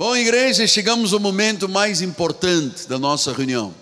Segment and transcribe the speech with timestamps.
[0.00, 3.74] Bom, igreja, chegamos ao momento mais importante da nossa reunião.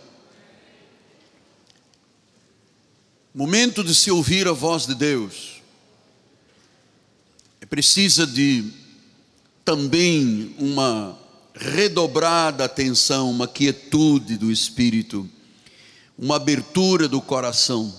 [3.32, 5.62] Momento de se ouvir a voz de Deus.
[7.60, 8.68] É precisa de
[9.64, 11.16] também uma
[11.54, 15.24] redobrada atenção, uma quietude do espírito,
[16.18, 17.94] uma abertura do coração.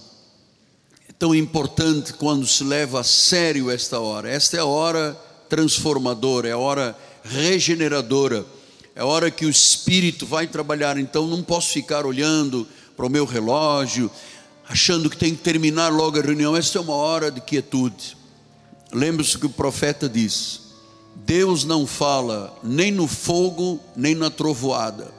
[1.07, 4.29] É tão importante quando se leva a sério esta hora.
[4.29, 5.17] Esta é a hora
[5.47, 8.45] transformadora, é a hora regeneradora.
[8.95, 10.97] É hora que o Espírito vai trabalhar.
[10.97, 14.11] Então não posso ficar olhando para o meu relógio,
[14.67, 16.55] achando que tem que terminar logo a reunião.
[16.55, 18.17] Esta é uma hora de quietude.
[18.91, 20.61] Lembre-se que o profeta diz:
[21.15, 25.13] Deus não fala nem no fogo, nem na trovoada.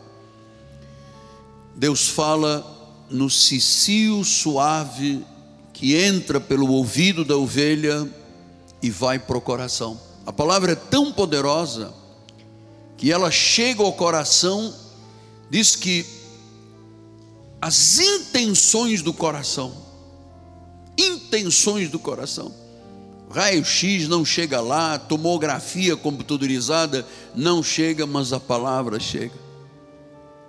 [1.74, 2.66] Deus fala
[3.08, 5.24] no cicio suave
[5.72, 8.06] que entra pelo ouvido da ovelha
[8.82, 10.09] e vai para o coração.
[10.30, 11.92] A palavra é tão poderosa
[12.96, 14.72] que ela chega ao coração,
[15.50, 16.06] diz que
[17.60, 19.72] as intenções do coração,
[20.96, 22.54] intenções do coração,
[23.28, 29.34] raio-x não chega lá, tomografia computadorizada não chega, mas a palavra chega.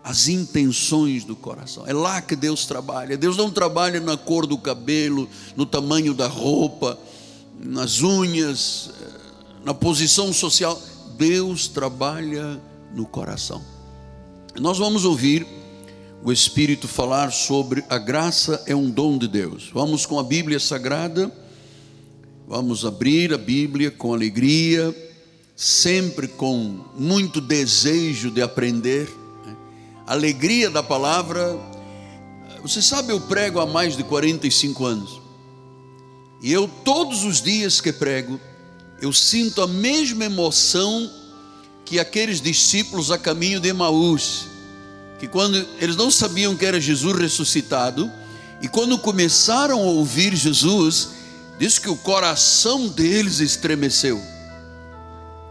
[0.03, 3.17] As intenções do coração, é lá que Deus trabalha.
[3.17, 6.99] Deus não trabalha na cor do cabelo, no tamanho da roupa,
[7.59, 8.91] nas unhas,
[9.63, 10.81] na posição social.
[11.17, 12.61] Deus trabalha
[12.93, 13.61] no coração.
[14.59, 15.45] Nós vamos ouvir
[16.23, 19.71] o Espírito falar sobre a graça é um dom de Deus.
[19.73, 21.31] Vamos com a Bíblia Sagrada,
[22.47, 24.95] vamos abrir a Bíblia com alegria,
[25.55, 29.09] sempre com muito desejo de aprender,
[29.45, 29.55] né?
[30.05, 31.59] alegria da palavra.
[32.61, 35.19] Você sabe, eu prego há mais de 45 anos,
[36.39, 38.39] e eu todos os dias que prego,
[39.01, 41.09] eu sinto a mesma emoção
[41.83, 44.45] que aqueles discípulos a caminho de Emaús,
[45.19, 48.09] que quando eles não sabiam que era Jesus ressuscitado,
[48.61, 51.09] e quando começaram a ouvir Jesus,
[51.57, 54.21] diz que o coração deles estremeceu,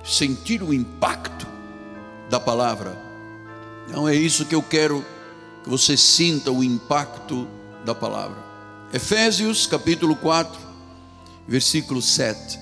[0.05, 1.47] sentiram o impacto
[2.31, 2.97] da palavra.
[3.89, 5.05] Então é isso que eu quero
[5.65, 7.49] que você sinta o impacto
[7.84, 8.39] da palavra.
[8.93, 10.56] Efésios capítulo 4,
[11.49, 12.59] versículo 7.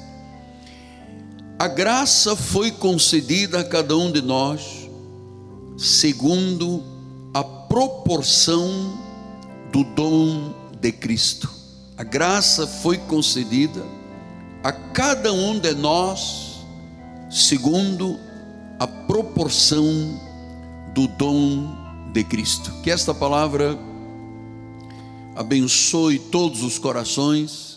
[1.60, 4.88] A graça foi concedida a cada um de nós,
[5.76, 6.84] segundo
[7.34, 8.96] a proporção
[9.72, 11.50] do dom de Cristo.
[11.96, 13.84] A graça foi concedida
[14.62, 16.64] a cada um de nós,
[17.28, 18.20] segundo
[18.78, 19.84] a proporção
[20.94, 21.74] do dom
[22.12, 22.72] de Cristo.
[22.84, 23.76] Que esta palavra
[25.34, 27.67] abençoe todos os corações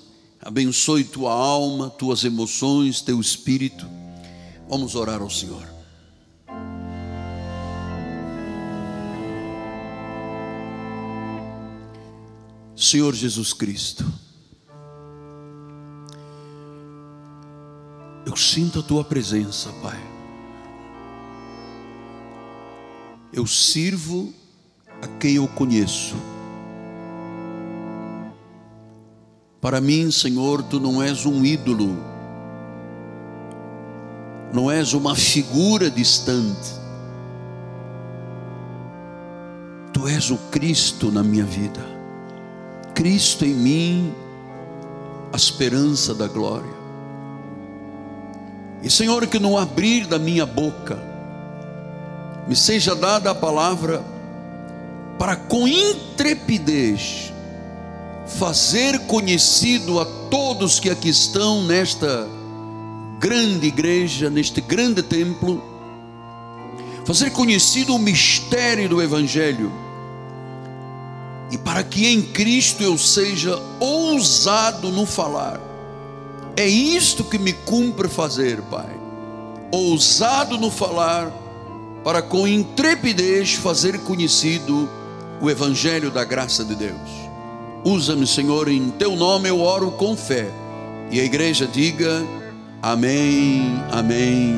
[0.41, 3.87] abençoe tua alma, tuas emoções, teu espírito.
[4.67, 5.69] Vamos orar ao Senhor.
[12.75, 14.03] Senhor Jesus Cristo,
[18.25, 19.99] eu sinto a tua presença, Pai.
[23.31, 24.33] Eu sirvo
[25.01, 26.15] a quem eu conheço.
[29.61, 32.03] Para mim, Senhor, tu não és um ídolo,
[34.51, 36.73] não és uma figura distante,
[39.93, 41.79] tu és o Cristo na minha vida,
[42.95, 44.15] Cristo em mim,
[45.31, 46.81] a esperança da glória.
[48.81, 50.97] E Senhor, que no abrir da minha boca,
[52.47, 54.03] me seja dada a palavra
[55.19, 57.30] para com intrepidez
[58.25, 62.27] fazer conhecido a todos que aqui estão nesta
[63.19, 65.63] grande igreja, neste grande templo,
[67.05, 69.71] fazer conhecido o mistério do Evangelho,
[71.51, 75.59] e para que em Cristo eu seja ousado no falar.
[76.55, 78.89] É isto que me cumpre fazer, Pai.
[79.71, 81.31] Ousado no falar,
[82.03, 84.89] para com intrepidez fazer conhecido
[85.41, 87.20] o Evangelho da graça de Deus.
[87.83, 90.47] Usa-me, Senhor, em teu nome eu oro com fé.
[91.11, 92.23] E a igreja diga:
[92.81, 94.55] Amém, Amém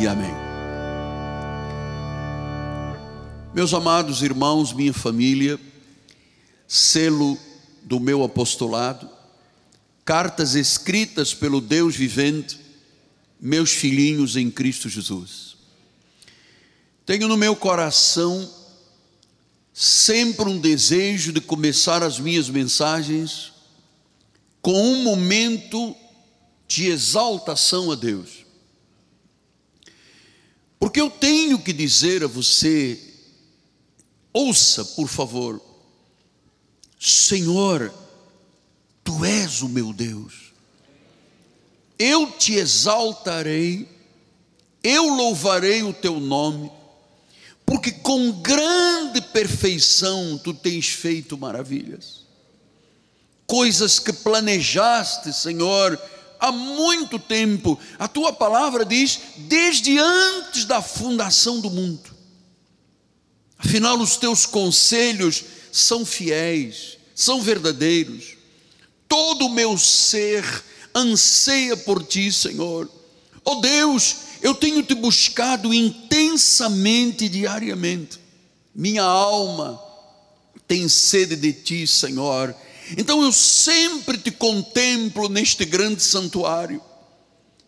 [0.00, 0.34] e Amém.
[3.52, 5.58] Meus amados irmãos, minha família,
[6.68, 7.36] selo
[7.82, 9.10] do meu apostolado,
[10.04, 12.60] cartas escritas pelo Deus vivente,
[13.40, 15.56] meus filhinhos em Cristo Jesus.
[17.04, 18.48] Tenho no meu coração
[19.80, 23.50] sempre um desejo de começar as minhas mensagens
[24.60, 25.96] com um momento
[26.68, 28.44] de exaltação a Deus.
[30.78, 33.00] Porque eu tenho que dizer a você,
[34.34, 35.58] ouça, por favor,
[36.98, 37.90] Senhor,
[39.02, 40.52] tu és o meu Deus,
[41.98, 43.88] eu te exaltarei,
[44.84, 46.70] eu louvarei o teu nome,
[47.70, 52.26] porque com grande perfeição tu tens feito maravilhas,
[53.46, 55.96] coisas que planejaste, Senhor,
[56.40, 57.78] há muito tempo.
[57.96, 62.10] A tua palavra diz, desde antes da fundação do mundo.
[63.56, 68.36] Afinal, os teus conselhos são fiéis, são verdadeiros.
[69.06, 70.44] Todo o meu ser
[70.92, 72.90] anseia por ti, Senhor.
[73.44, 78.18] Oh Deus, eu tenho te buscado intensamente diariamente.
[78.74, 79.80] Minha alma
[80.66, 82.54] tem sede de ti, Senhor
[82.96, 86.82] então eu sempre te contemplo neste grande santuário.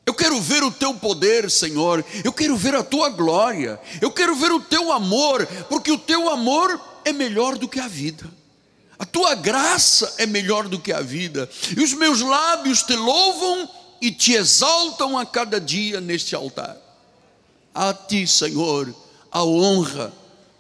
[0.05, 2.05] Eu quero ver o teu poder, Senhor.
[2.25, 3.81] Eu quero ver a tua glória.
[4.01, 7.87] Eu quero ver o teu amor, porque o teu amor é melhor do que a
[7.87, 8.29] vida.
[8.99, 11.49] A tua graça é melhor do que a vida.
[11.77, 13.69] E os meus lábios te louvam
[14.03, 16.77] e te exaltam a cada dia neste altar.
[17.73, 18.93] A ti, Senhor,
[19.31, 20.13] a honra,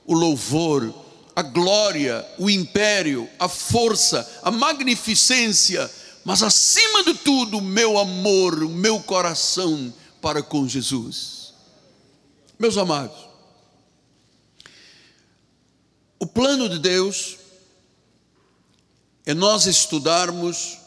[0.06, 0.94] o louvor,
[1.34, 5.90] a glória, o império, a força, a magnificência,
[6.24, 11.52] mas acima de tudo, o meu amor, o meu coração para com Jesus.
[12.60, 13.26] Meus amados,
[16.20, 17.38] o plano de Deus
[19.26, 20.78] é nós estudarmos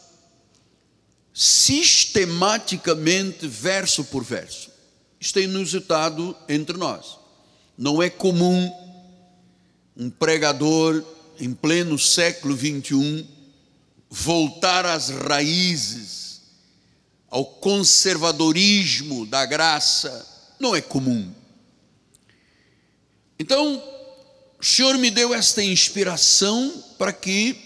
[1.36, 4.72] sistematicamente, verso por verso.
[5.20, 7.18] Isto é inusitado entre nós.
[7.78, 8.72] Não é comum
[9.98, 11.04] um pregador
[11.38, 13.28] em pleno século 21
[14.10, 16.40] voltar às raízes,
[17.30, 20.26] ao conservadorismo da graça,
[20.58, 21.34] não é comum.
[23.38, 23.84] Então,
[24.58, 27.65] o Senhor me deu esta inspiração para que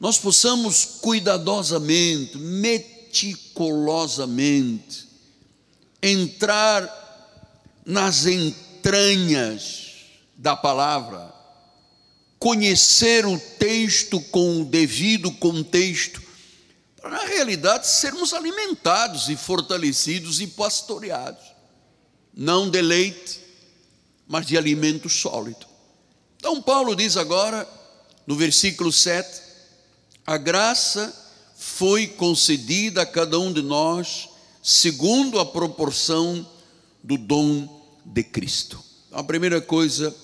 [0.00, 5.06] nós possamos cuidadosamente, meticulosamente,
[6.02, 6.88] entrar
[7.84, 9.90] nas entranhas
[10.34, 11.30] da palavra,
[12.38, 16.22] conhecer o texto com o devido contexto,
[16.96, 21.44] para na realidade sermos alimentados e fortalecidos e pastoreados,
[22.32, 23.38] não de leite,
[24.26, 25.66] mas de alimento sólido.
[26.38, 27.68] Então, Paulo diz agora,
[28.26, 29.49] no versículo 7,
[30.30, 31.12] a graça
[31.56, 34.28] foi concedida a cada um de nós,
[34.62, 36.48] segundo a proporção
[37.02, 38.80] do dom de Cristo.
[39.10, 40.16] A primeira coisa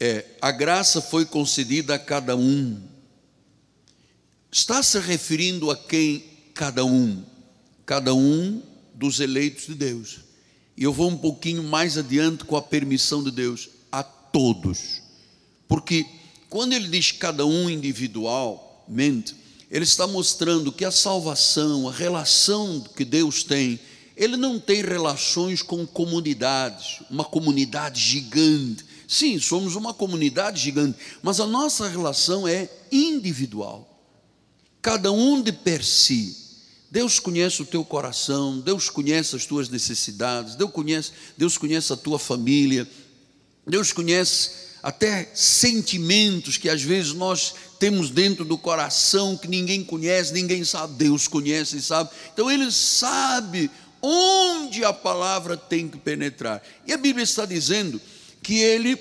[0.00, 2.82] é: a graça foi concedida a cada um.
[4.50, 6.24] Está se referindo a quem?
[6.52, 7.24] Cada um.
[7.86, 8.60] Cada um
[8.92, 10.18] dos eleitos de Deus.
[10.76, 13.68] E eu vou um pouquinho mais adiante com a permissão de Deus.
[13.92, 15.02] A todos.
[15.68, 16.04] Porque
[16.48, 17.70] quando ele diz cada um
[19.70, 23.78] ele está mostrando que a salvação, a relação que Deus tem,
[24.16, 31.40] ele não tem relações com comunidades, uma comunidade gigante Sim, somos uma comunidade gigante, mas
[31.40, 34.00] a nossa relação é individual.
[34.80, 36.36] Cada um de per si.
[36.88, 41.96] Deus conhece o teu coração, Deus conhece as tuas necessidades, Deus conhece, Deus conhece a
[41.96, 42.88] tua família,
[43.66, 50.32] Deus conhece até sentimentos que às vezes nós temos dentro do coração que ninguém conhece,
[50.32, 52.10] ninguém sabe, Deus conhece e sabe.
[52.32, 53.70] Então ele sabe
[54.02, 56.62] onde a palavra tem que penetrar.
[56.86, 58.00] E a Bíblia está dizendo
[58.42, 58.98] que Ele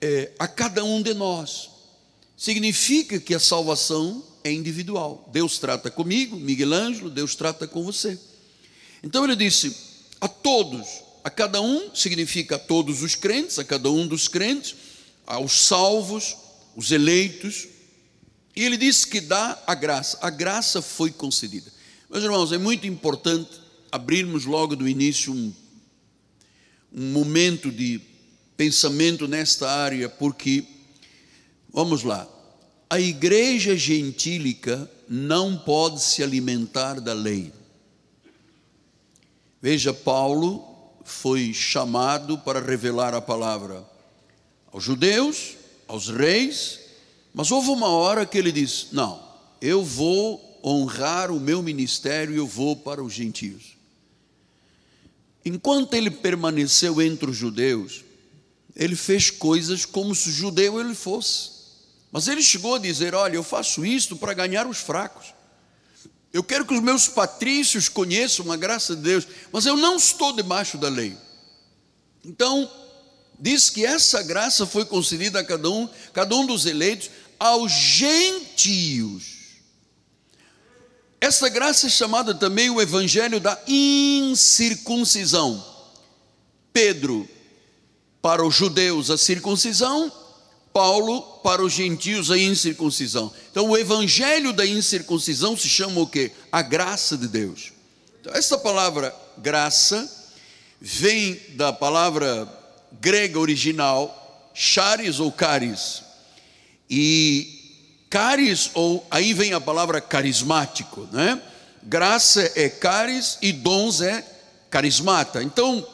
[0.00, 1.70] é, a cada um de nós.
[2.36, 5.28] Significa que a salvação é individual.
[5.32, 8.18] Deus trata comigo, Miguel Ângelo, Deus trata com você.
[9.02, 9.76] Então ele disse:
[10.20, 10.86] a todos,
[11.22, 14.74] a cada um, significa a todos os crentes, a cada um dos crentes,
[15.30, 16.36] aos salvos,
[16.74, 17.68] os eleitos.
[18.54, 20.18] E ele disse que dá a graça.
[20.20, 21.72] A graça foi concedida.
[22.10, 23.60] Meus irmãos, é muito importante
[23.92, 25.52] abrirmos logo do início um,
[26.92, 28.00] um momento de
[28.56, 30.64] pensamento nesta área, porque,
[31.72, 32.28] vamos lá,
[32.88, 37.52] a igreja gentílica não pode se alimentar da lei.
[39.62, 40.66] Veja, Paulo
[41.04, 43.89] foi chamado para revelar a palavra
[44.72, 46.80] aos judeus, aos reis,
[47.32, 49.22] mas houve uma hora que ele disse: Não,
[49.60, 53.76] eu vou honrar o meu ministério e eu vou para os gentios.
[55.44, 58.04] Enquanto ele permaneceu entre os judeus,
[58.76, 61.60] ele fez coisas como se judeu ele fosse.
[62.12, 65.34] Mas ele chegou a dizer: Olha, eu faço isto para ganhar os fracos.
[66.32, 70.32] Eu quero que os meus patrícios conheçam a graça de Deus, mas eu não estou
[70.32, 71.16] debaixo da lei.
[72.24, 72.70] Então,
[73.40, 79.40] diz que essa graça foi concedida a cada um, cada um dos eleitos, aos gentios.
[81.20, 85.64] Essa graça é chamada também o evangelho da incircuncisão.
[86.72, 87.28] Pedro,
[88.22, 90.12] para os judeus, a circuncisão,
[90.72, 93.32] Paulo, para os gentios, a incircuncisão.
[93.50, 96.32] Então, o evangelho da incircuncisão se chama o quê?
[96.52, 97.72] A graça de Deus.
[98.20, 100.08] Então, essa palavra graça
[100.80, 102.46] vem da palavra
[103.00, 106.02] grega original, charis ou caris.
[106.88, 111.40] E caris, ou aí vem a palavra carismático, né?
[111.82, 114.24] Graça é caris e dons é
[114.68, 115.42] carismata.
[115.42, 115.86] Então,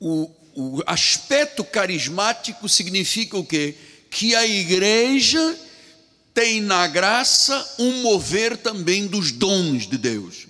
[0.00, 3.74] o, o aspecto carismático significa o quê?
[4.10, 5.58] Que a igreja
[6.32, 10.46] tem na graça um mover também dos dons de Deus.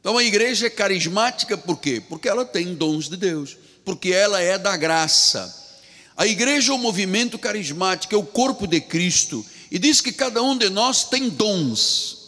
[0.00, 2.00] Então a igreja é carismática por quê?
[2.08, 3.56] Porque ela tem dons de Deus,
[3.90, 5.52] porque ela é da graça.
[6.16, 10.40] A igreja é um movimento carismático, é o corpo de Cristo, e diz que cada
[10.40, 12.18] um de nós tem dons.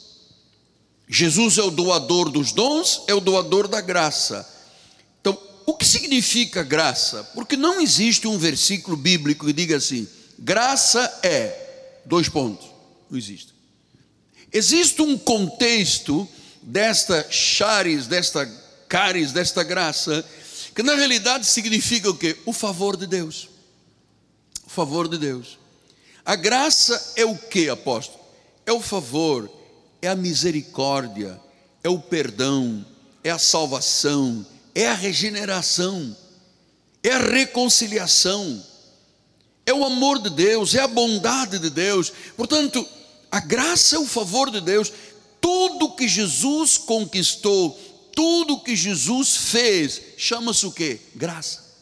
[1.09, 4.45] Jesus é o doador dos dons, é o doador da graça.
[5.21, 7.23] Então, o que significa graça?
[7.33, 12.67] Porque não existe um versículo bíblico que diga assim: graça é, dois pontos,
[13.09, 13.55] não existe.
[14.53, 16.29] Existe um contexto
[16.61, 18.51] desta charis, desta
[18.89, 20.23] caris, desta graça,
[20.75, 22.37] que na realidade significa o quê?
[22.47, 23.49] O favor de Deus.
[24.65, 25.59] O favor de Deus.
[26.25, 28.21] A graça é o que, apóstolo?
[28.65, 29.51] É o favor,
[30.01, 31.41] é a misericórdia,
[31.83, 32.85] é o perdão,
[33.25, 36.17] é a salvação, é a regeneração,
[37.03, 38.65] é a reconciliação,
[39.67, 42.13] é o amor de Deus, é a bondade de Deus.
[42.37, 42.87] Portanto,
[43.31, 44.93] a graça é o favor de Deus
[45.43, 47.77] tudo que Jesus conquistou,
[48.15, 51.01] tudo que Jesus fez, chama-se o que?
[51.15, 51.73] Graça.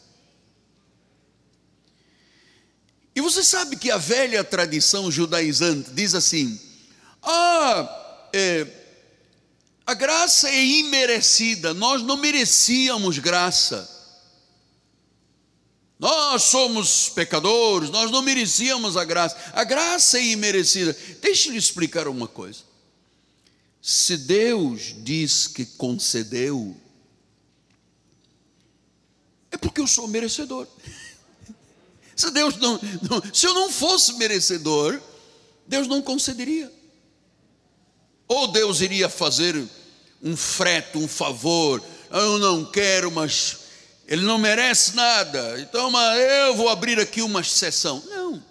[3.15, 6.59] E você sabe que a velha tradição judaizante diz assim:
[7.21, 8.67] ah, é,
[9.85, 13.89] a graça é imerecida, nós não merecíamos graça.
[15.99, 19.37] Nós somos pecadores, nós não merecíamos a graça.
[19.53, 20.97] A graça é imerecida.
[21.21, 22.70] Deixe eu lhe explicar uma coisa.
[23.81, 26.75] Se Deus diz que concedeu,
[29.49, 30.67] é porque eu sou merecedor.
[32.15, 35.01] Se Deus não, não, se eu não fosse merecedor,
[35.65, 36.71] Deus não concederia.
[38.27, 39.67] Ou Deus iria fazer
[40.21, 41.83] um freto, um favor.
[42.11, 43.61] Eu não quero, mas
[44.07, 45.59] ele não merece nada.
[45.59, 48.03] Então, eu vou abrir aqui uma exceção.
[48.05, 48.50] Não.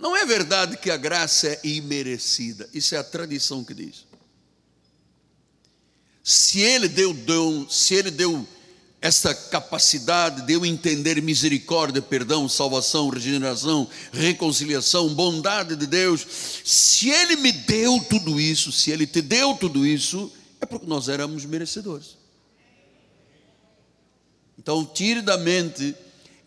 [0.00, 4.06] Não é verdade que a graça é imerecida, isso é a tradição que diz.
[6.24, 8.48] Se ele deu dom, se ele deu
[9.02, 16.26] essa capacidade de eu entender misericórdia, perdão, salvação, regeneração, reconciliação, bondade de Deus,
[16.64, 21.08] se ele me deu tudo isso, se ele te deu tudo isso, é porque nós
[21.08, 22.18] éramos merecedores.
[24.58, 25.94] Então, tire da mente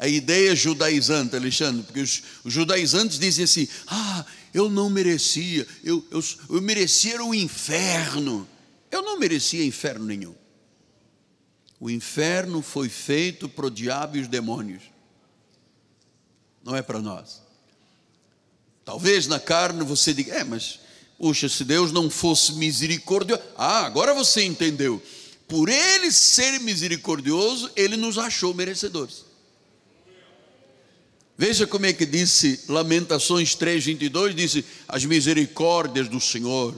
[0.04, 6.06] a ideia judaizante, Alexandre, porque os, os judaizantes dizem assim: ah, eu não merecia, eu,
[6.12, 8.46] eu, eu merecia o inferno.
[8.92, 10.36] Eu não merecia inferno nenhum.
[11.80, 14.84] O inferno foi feito para o diabo e os demônios,
[16.66, 17.42] não é para nós.
[18.84, 20.82] Talvez na carne você diga, é, mas,
[21.18, 25.02] puxa, se Deus não fosse misericordioso, ah, agora você entendeu.
[25.48, 29.32] Por ele ser misericordioso, ele nos achou merecedores.
[31.38, 36.75] Veja como é que disse Lamentações 3:22 disse as misericórdias do Senhor.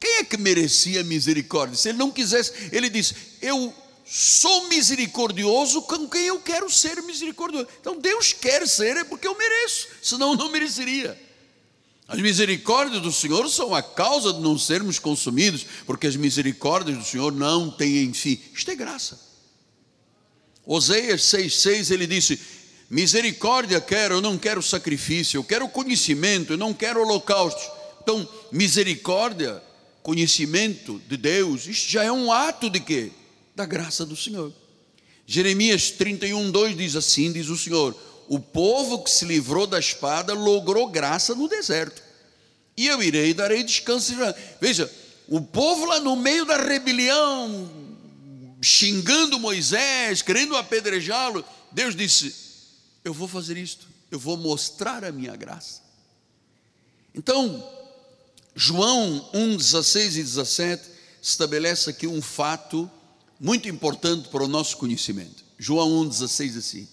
[0.00, 1.76] Quem é que merecia misericórdia?
[1.76, 3.72] Se ele não quisesse, ele disse: "Eu
[4.04, 7.68] sou misericordioso com quem eu quero ser misericordioso".
[7.80, 11.16] Então Deus quer ser é porque eu mereço, senão eu não mereceria.
[12.08, 17.04] As misericórdias do Senhor são a causa de não sermos consumidos, porque as misericórdias do
[17.04, 18.40] Senhor não têm fim.
[18.52, 19.20] Isto é graça.
[20.66, 22.40] Oséias 6,6 ele disse:
[22.90, 27.70] Misericórdia quero, eu não quero sacrifício, eu quero conhecimento, eu não quero holocaustos.
[28.02, 29.62] Então, misericórdia,
[30.02, 33.12] conhecimento de Deus, isto já é um ato de quê?
[33.54, 34.52] Da graça do Senhor.
[35.24, 40.34] Jeremias 31, 2 diz assim: diz o Senhor, o povo que se livrou da espada
[40.34, 42.02] logrou graça no deserto.
[42.76, 44.12] E eu irei e darei descanso.
[44.60, 44.90] Veja,
[45.28, 47.70] o povo lá no meio da rebelião,
[48.60, 52.49] xingando Moisés, querendo apedrejá-lo, Deus disse:
[53.04, 55.82] eu vou fazer isto, eu vou mostrar a minha graça.
[57.14, 57.66] Então,
[58.54, 60.90] João 1, 16 e 17
[61.22, 62.90] estabelece aqui um fato
[63.38, 65.44] muito importante para o nosso conhecimento.
[65.58, 66.88] João 1,16 assim.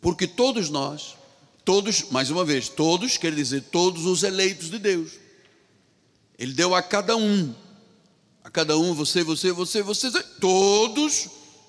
[0.00, 1.16] Porque todos nós,
[1.64, 5.12] todos, mais uma vez, todos quer dizer todos os eleitos de Deus.
[6.38, 7.54] Ele deu a cada um,
[8.44, 11.28] a cada um, você, você, você, você, todos,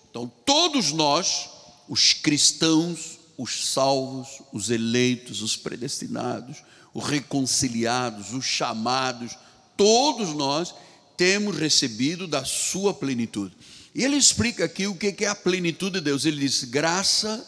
[0.10, 1.50] então todos nós,
[1.88, 6.58] os cristãos, os salvos, os eleitos, os predestinados,
[6.94, 9.32] os reconciliados, os chamados,
[9.78, 10.76] todos nós
[11.16, 13.56] temos recebido da sua plenitude.
[13.96, 16.26] E ele explica aqui o que é a plenitude de Deus.
[16.26, 17.46] Ele diz graça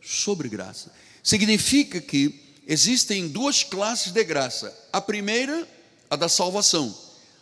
[0.00, 0.90] sobre graça.
[1.22, 4.74] Significa que existem duas classes de graça.
[4.90, 5.68] A primeira,
[6.08, 6.96] a da salvação.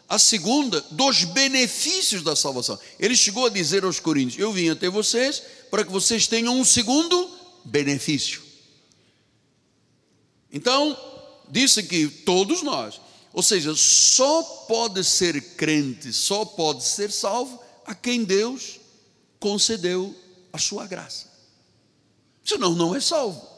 [0.08, 2.76] A segunda, dos benefícios da salvação.
[2.98, 5.40] Ele chegou a dizer aos coríntios: Eu vim até vocês
[5.70, 8.42] para que vocês tenham um segundo benefício.
[10.52, 10.96] Então,
[11.48, 13.00] disse que todos nós,
[13.32, 18.80] ou seja, só pode ser crente, só pode ser salvo a quem Deus
[19.40, 20.14] concedeu
[20.52, 21.30] a sua graça.
[22.44, 23.48] Senão não é salvo.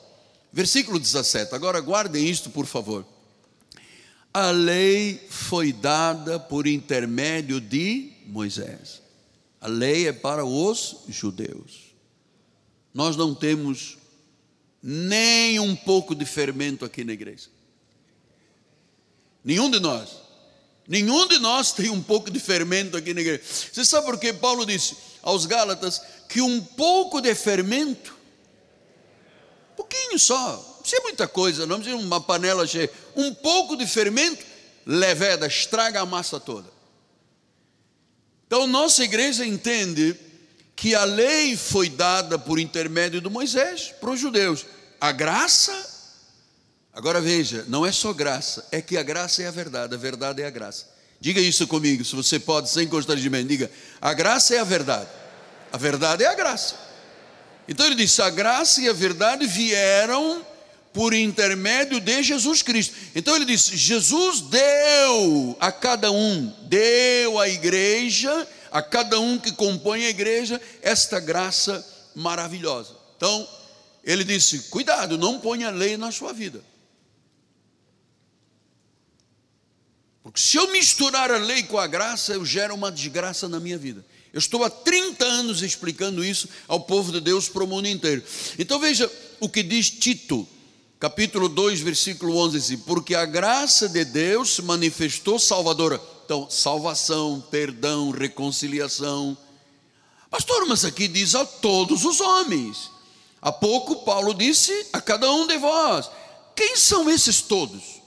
[0.52, 1.54] Versículo 17.
[1.54, 3.04] Agora guardem isto, por favor.
[4.32, 9.02] A lei foi dada por intermédio de Moisés.
[9.61, 11.84] A lei é para os judeus.
[12.95, 13.99] Nós não temos
[14.81, 17.49] nem um pouco de fermento aqui na igreja.
[19.45, 20.11] Nenhum de nós.
[20.87, 23.43] Nenhum de nós tem um pouco de fermento aqui na igreja.
[23.43, 28.15] Você sabe por que Paulo disse aos Gálatas que um pouco de fermento,
[29.77, 34.45] pouquinho só, não precisa muita coisa, não precisa uma panela cheia, um pouco de fermento,
[34.87, 36.71] leveda, estraga a massa toda.
[38.47, 40.15] Então, nossa igreja entende
[40.76, 44.66] que a lei foi dada por intermédio de Moisés para os judeus.
[45.00, 45.95] A graça
[46.95, 50.40] Agora veja, não é só graça, é que a graça é a verdade, a verdade
[50.40, 50.87] é a graça.
[51.21, 53.69] Diga isso comigo, se você pode, sem constrangimento, diga:
[54.00, 55.09] a graça é a verdade,
[55.73, 56.76] a verdade é a graça.
[57.66, 60.47] Então ele disse: a graça e a verdade vieram
[60.93, 62.95] por intermédio de Jesus Cristo.
[63.13, 69.52] Então ele disse: Jesus deu a cada um, deu à igreja, a cada um que
[69.52, 72.97] compõe a igreja, esta graça maravilhosa.
[73.17, 73.49] Então
[74.02, 76.60] ele disse: cuidado, não ponha lei na sua vida.
[80.25, 83.78] Porque se eu misturar a lei com a graça, eu gero uma desgraça na minha
[83.78, 84.04] vida.
[84.32, 88.25] Eu estou há 30 anos explicando isso ao povo de Deus para o mundo inteiro.
[88.58, 89.08] Então veja
[89.39, 90.49] o que diz Tito,
[90.99, 96.00] capítulo 2, versículo 11, assim, porque a graça de Deus se manifestou salvadora.
[96.25, 99.37] Então, salvação, perdão, reconciliação.
[100.30, 102.91] Pastor, mas aqui diz a todos os homens.
[103.41, 106.10] Há pouco Paulo disse a cada um de vós.
[106.56, 108.04] Quem são esses todos?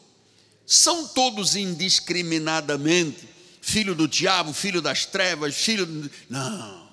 [0.68, 3.30] são todos indiscriminadamente
[3.62, 5.86] filho do diabo, filho das trevas, filho.
[5.86, 6.12] Do...
[6.30, 6.88] Não.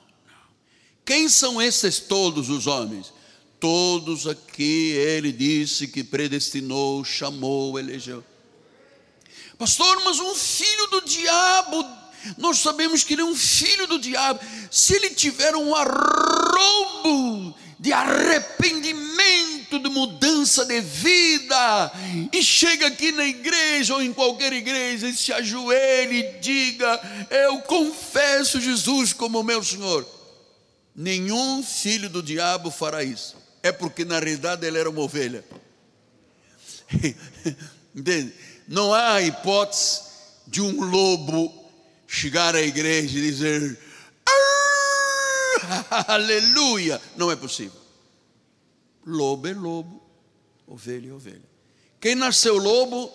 [1.05, 3.13] Quem são esses todos os homens?
[3.59, 8.25] Todos aqui ele disse que predestinou, chamou, elegeu.
[9.65, 11.87] Pastor, mas um filho do diabo,
[12.37, 14.39] nós sabemos que ele é um filho do diabo.
[14.71, 21.93] Se ele tiver um arrobo de arrependimento, de mudança de vida,
[22.31, 27.01] e chega aqui na igreja ou em qualquer igreja e se ajoelhe e diga:
[27.31, 30.07] Eu confesso Jesus como meu Senhor.
[30.95, 35.43] Nenhum filho do diabo fará isso, é porque na realidade ele era uma ovelha.
[37.97, 38.35] Entende?
[38.67, 40.01] Não há hipótese
[40.47, 41.53] de um lobo
[42.07, 43.79] chegar à igreja e dizer:
[46.09, 47.01] aleluia.
[47.17, 47.81] Não é possível.
[49.07, 50.03] Lobo é lobo,
[50.67, 51.55] ovelha é ovelha.
[52.01, 53.13] Quem nasceu lobo,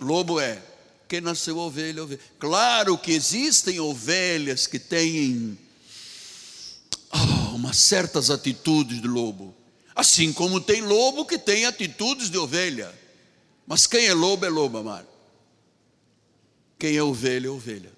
[0.00, 0.62] lobo é.
[1.08, 2.20] Quem nasceu ovelha, ovelha.
[2.38, 5.58] Claro que existem ovelhas que têm
[7.12, 9.54] oh, umas certas atitudes de lobo.
[9.94, 12.92] Assim como tem lobo que tem atitudes de ovelha.
[13.66, 15.06] Mas quem é lobo é lobo, amado.
[16.78, 17.92] Quem é ovelha é ovelha.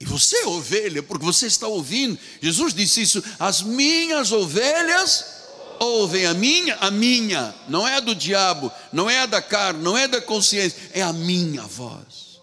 [0.00, 2.18] E você é ovelha, porque você está ouvindo.
[2.40, 5.38] Jesus disse isso: as minhas ovelhas
[5.80, 9.82] ouvem a minha, a minha, não é a do diabo, não é a da carne,
[9.82, 12.40] não é da consciência, é a minha voz.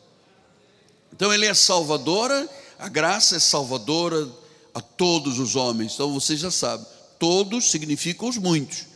[1.14, 4.28] Então ele é salvadora, a graça é salvadora
[4.74, 5.94] a todos os homens.
[5.94, 6.86] Então você já sabe,
[7.18, 8.95] todos significam os muitos.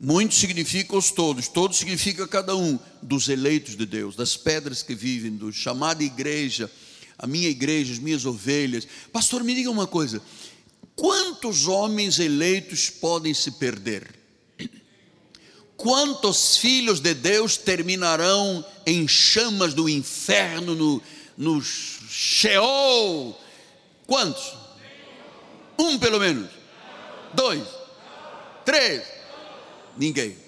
[0.00, 4.94] Muitos significam os todos, todos significa cada um dos eleitos de Deus, das pedras que
[4.94, 6.70] vivem, do chamada igreja
[7.18, 8.86] a minha igreja, as minhas ovelhas.
[9.12, 10.22] Pastor, me diga uma coisa:
[10.94, 14.16] quantos homens eleitos podem se perder?
[15.76, 21.02] Quantos filhos de Deus terminarão em chamas do inferno, no,
[21.36, 23.38] no Sheol.
[24.06, 24.54] Quantos?
[25.78, 26.50] Um pelo menos.
[27.32, 27.62] Dois.
[28.64, 29.17] Três.
[29.98, 30.38] Ninguém.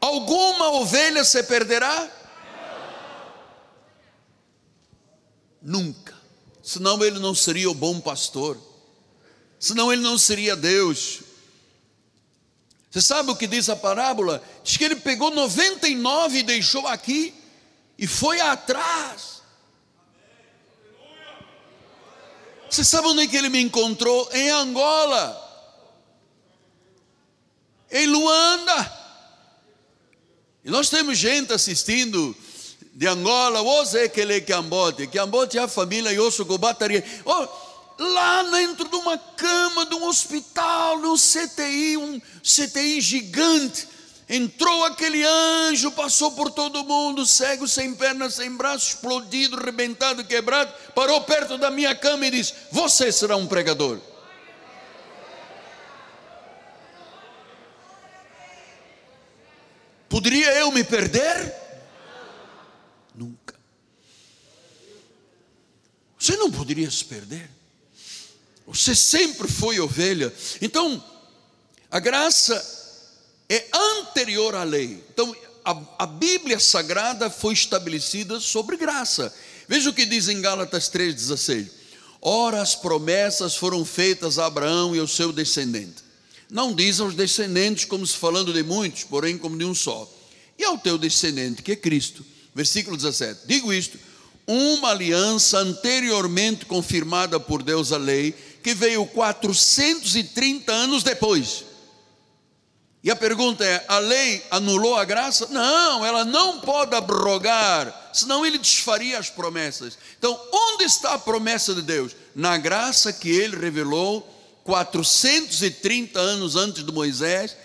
[0.00, 2.10] Alguma ovelha se perderá?
[5.62, 6.14] Nunca.
[6.62, 8.58] Senão ele não seria o bom pastor.
[9.58, 11.22] Senão ele não seria Deus.
[12.90, 14.42] Você sabe o que diz a parábola?
[14.62, 17.34] Diz que ele pegou 99 e deixou aqui
[17.96, 19.40] e foi atrás.
[22.68, 24.28] Você sabe onde é que ele me encontrou?
[24.32, 25.41] Em Angola,
[27.92, 29.02] em Luanda.
[30.64, 32.34] E nós temos gente assistindo
[32.94, 36.10] de Angola, você que ele Cambote, Cambote é a família
[36.44, 37.04] Gobataria.
[37.24, 37.46] Oh,
[37.98, 43.88] lá dentro de uma cama, de um hospital, um CTI, um CTI gigante.
[44.28, 50.72] Entrou aquele anjo, passou por todo mundo, cego, sem pernas, sem braços, explodido, rebentado, quebrado,
[50.94, 54.00] parou perto da minha cama e disse: Você será um pregador.
[60.12, 61.54] Poderia eu me perder?
[63.14, 63.58] Nunca.
[66.18, 67.48] Você não poderia se perder.
[68.66, 70.30] Você sempre foi ovelha.
[70.60, 71.02] Então,
[71.90, 72.62] a graça
[73.48, 75.02] é anterior à lei.
[75.14, 79.34] Então, a, a, Bíblia Sagrada foi estabelecida sobre graça.
[79.66, 81.70] Veja o que diz em Gálatas 3,16:
[82.20, 86.11] Ora, as promessas foram feitas a Abraão e ao seu descendente.
[86.52, 90.06] Não diz aos descendentes, como se falando de muitos, porém como de um só.
[90.58, 92.22] E ao teu descendente, que é Cristo.
[92.54, 93.98] Versículo 17: Digo isto,
[94.46, 101.64] uma aliança anteriormente confirmada por Deus a lei que veio 430 anos depois.
[103.02, 105.46] E a pergunta é: a lei anulou a graça?
[105.48, 109.96] Não, ela não pode abrogar, senão ele desfaria as promessas.
[110.18, 112.14] Então, onde está a promessa de Deus?
[112.34, 114.28] Na graça que ele revelou
[114.64, 117.56] 430 anos antes de Moisés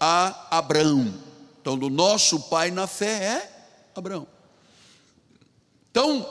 [0.00, 1.14] a Abraão.
[1.60, 3.52] Então, do nosso pai na fé é
[3.94, 4.26] Abraão.
[5.90, 6.28] Então,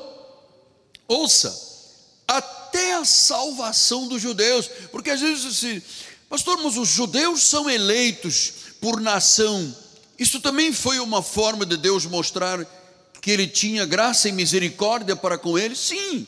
[1.07, 1.53] ouça,
[2.27, 5.81] até a salvação dos judeus, porque às vezes assim,
[6.29, 9.75] pastor, mas os judeus são eleitos por nação.
[10.17, 12.65] Isso também foi uma forma de Deus mostrar
[13.21, 15.79] que ele tinha graça e misericórdia para com eles?
[15.79, 16.27] Sim.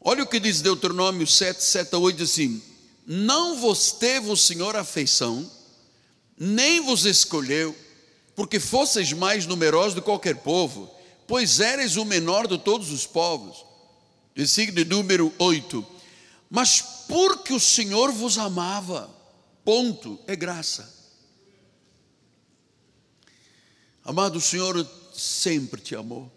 [0.00, 2.62] Olha o que diz Deuteronômio 7, 7 a 8, diz assim:
[3.06, 5.50] Não vos teve o Senhor afeição,
[6.38, 7.76] nem vos escolheu,
[8.34, 10.90] porque fosseis mais numerosos do que qualquer povo,
[11.26, 13.72] pois eres o menor de todos os povos
[14.34, 15.86] versículo número 8.
[16.50, 19.10] Mas porque o Senhor vos amava,
[19.64, 21.00] ponto, é graça.
[24.04, 26.30] Amado, o Senhor sempre te amou.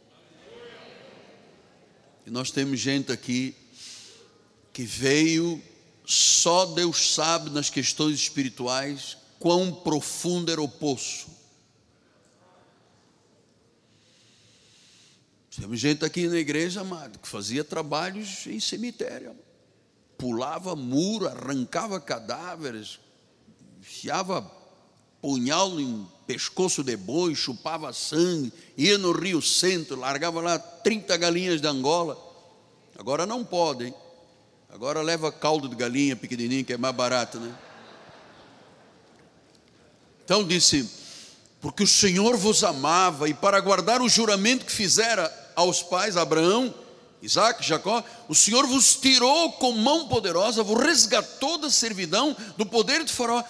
[2.26, 3.56] E nós temos gente aqui
[4.74, 5.62] que veio,
[6.06, 11.28] só Deus sabe nas questões espirituais quão profundo era o poço.
[15.56, 19.36] Temos gente aqui na igreja, amado, que fazia trabalhos em cemitério.
[20.18, 23.00] Pulava muro, arrancava cadáveres,
[23.80, 24.42] enfiava
[25.22, 31.62] punhal em pescoço de boi, chupava sangue, ia no Rio Centro, largava lá 30 galinhas
[31.62, 32.18] de Angola.
[32.98, 33.94] Agora não podem.
[34.76, 37.56] Agora leva caldo de galinha pequenininho, que é mais barato, né?
[40.26, 40.90] Então disse:
[41.62, 46.76] Porque o Senhor vos amava, e para guardar o juramento que fizera aos pais, Abraão,
[47.22, 53.06] Isaac, Jacó, o Senhor vos tirou com mão poderosa, vos resgatou da servidão, do poder
[53.06, 53.42] de Faraó.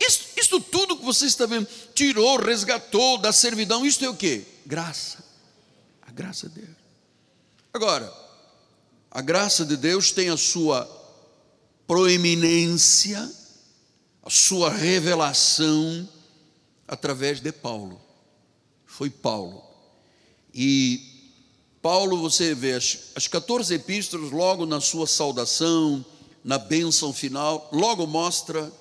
[0.00, 4.44] Isso, isso tudo que você está vendo, tirou, resgatou da servidão, isso é o que?
[4.66, 5.22] Graça.
[6.04, 6.76] A graça de Deus.
[7.72, 8.21] Agora,
[9.14, 10.88] a graça de Deus tem a sua
[11.86, 13.30] proeminência,
[14.22, 16.08] a sua revelação
[16.88, 18.00] através de Paulo.
[18.86, 19.62] Foi Paulo.
[20.54, 21.28] E
[21.82, 26.02] Paulo, você vê as, as 14 epístolas, logo na sua saudação,
[26.42, 28.72] na bênção final, logo mostra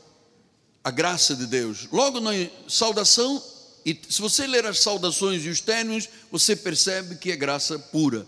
[0.81, 1.89] a graça de Deus.
[1.91, 2.31] Logo na
[2.69, 3.43] saudação,
[3.85, 8.25] e se você ler as saudações e os términos, você percebe que é graça pura.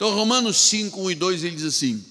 [0.00, 2.02] Então, Romanos 5, 1 e 2, ele diz assim: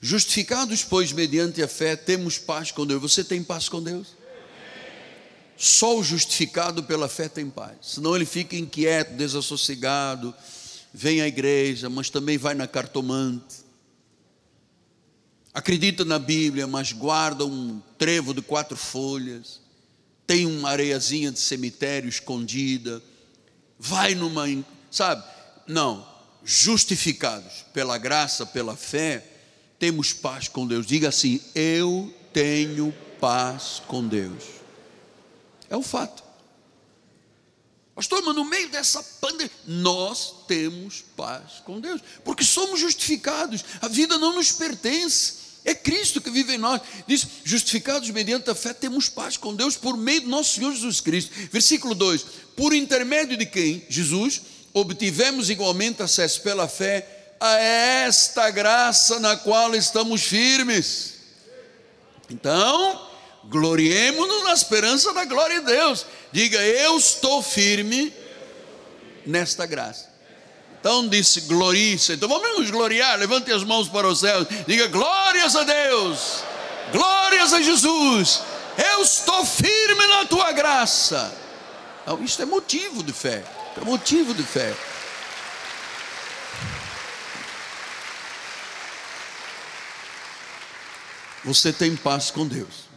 [0.00, 3.02] Justificados, pois, mediante a fé, temos paz com Deus.
[3.02, 4.16] Você tem paz com Deus?
[5.54, 10.34] Só o justificado pela fé tem paz, senão ele fica inquieto, desassossegado
[10.94, 13.56] vem à igreja, mas também vai na cartomante.
[15.52, 19.60] Acredita na Bíblia, mas guarda um trevo de quatro folhas.
[20.26, 23.02] Tem uma areiazinha de cemitério escondida.
[23.78, 24.46] Vai numa,
[24.90, 25.22] sabe?
[25.66, 26.07] Não.
[26.44, 29.24] Justificados pela graça, pela fé,
[29.78, 30.86] temos paz com Deus.
[30.86, 34.44] Diga assim: Eu tenho paz com Deus.
[35.70, 36.22] É um fato.
[37.94, 43.88] Pastor, mas no meio dessa pandemia, nós temos paz com Deus, porque somos justificados, a
[43.88, 46.80] vida não nos pertence, é Cristo que vive em nós.
[47.06, 51.00] Diz: justificados mediante a fé, temos paz com Deus por meio do nosso Senhor Jesus
[51.00, 51.32] Cristo.
[51.52, 52.24] Versículo 2:
[52.56, 53.84] Por intermédio de quem?
[53.88, 54.42] Jesus,
[54.80, 57.06] obtivemos igualmente acesso pela fé
[57.40, 61.14] a esta graça na qual estamos firmes.
[62.30, 63.08] Então,
[63.44, 66.06] gloriemos-nos na esperança da glória de Deus.
[66.32, 68.12] Diga, eu estou firme
[69.24, 70.08] nesta graça.
[70.80, 72.12] Então disse, glorie-se.
[72.12, 74.46] Então vamos nos gloriar, levante as mãos para os céus.
[74.66, 76.42] Diga, glórias a Deus,
[76.92, 78.42] glórias a Jesus.
[78.92, 81.34] Eu estou firme na tua graça.
[82.02, 83.42] Então, isto é motivo de fé.
[83.76, 84.74] É motivo de fé.
[91.44, 92.88] Você tem paz com Deus.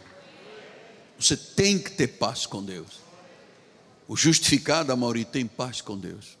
[1.18, 3.00] Você tem que ter paz com Deus.
[4.08, 6.36] O justificado, a maioria, tem paz com Deus.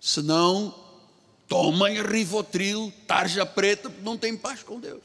[0.00, 0.74] Senão,
[1.48, 5.02] toma em Rivotril, tarja preta, não tem paz com Deus.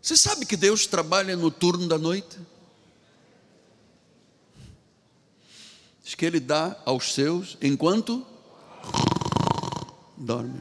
[0.00, 2.38] Você sabe que Deus trabalha no turno da noite?
[6.04, 8.24] Diz que Ele dá aos seus enquanto
[10.16, 10.60] dorme.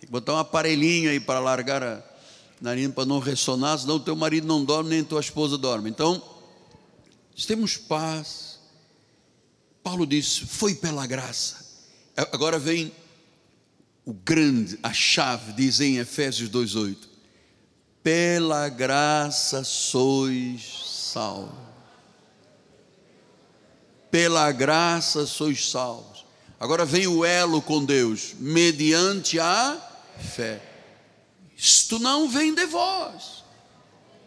[0.00, 2.02] Tem que botar um aparelhinho aí para largar a
[2.60, 5.88] narina para não ressonar, senão o teu marido não dorme, nem tua esposa dorme.
[5.88, 6.20] Então,
[7.46, 8.58] temos paz.
[9.82, 11.64] Paulo disse: foi pela graça.
[12.16, 12.92] Agora vem
[14.04, 16.96] o grande, a chave, diz em Efésios 2,8:
[18.02, 21.73] pela graça sois salvos.
[24.14, 26.24] Pela graça sois salvos.
[26.60, 29.76] Agora vem o elo com Deus, mediante a
[30.36, 30.62] fé.
[31.56, 33.42] Isto não vem de vós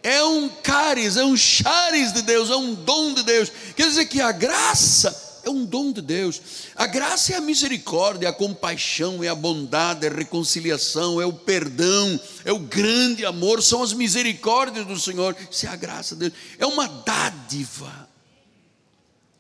[0.03, 3.51] é um cáris, é um charis de Deus, é um dom de Deus.
[3.75, 6.41] Quer dizer que a graça é um dom de Deus.
[6.75, 11.25] A graça é a misericórdia, é a compaixão, é a bondade, é a reconciliação, é
[11.25, 15.35] o perdão, é o grande amor, são as misericórdias do Senhor.
[15.51, 16.33] Isso é a graça de Deus.
[16.57, 18.07] É uma dádiva.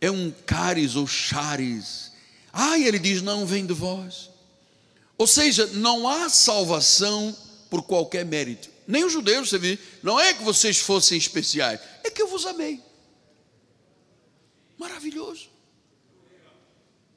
[0.07, 2.11] É um cáris ou charis.
[2.51, 4.29] Ah, ele diz: não vem de vós.
[5.17, 7.35] Ou seja, não há salvação
[7.69, 12.09] por qualquer mérito nem os judeus, você viu, não é que vocês fossem especiais, é
[12.09, 12.81] que eu vos amei.
[14.77, 15.49] Maravilhoso.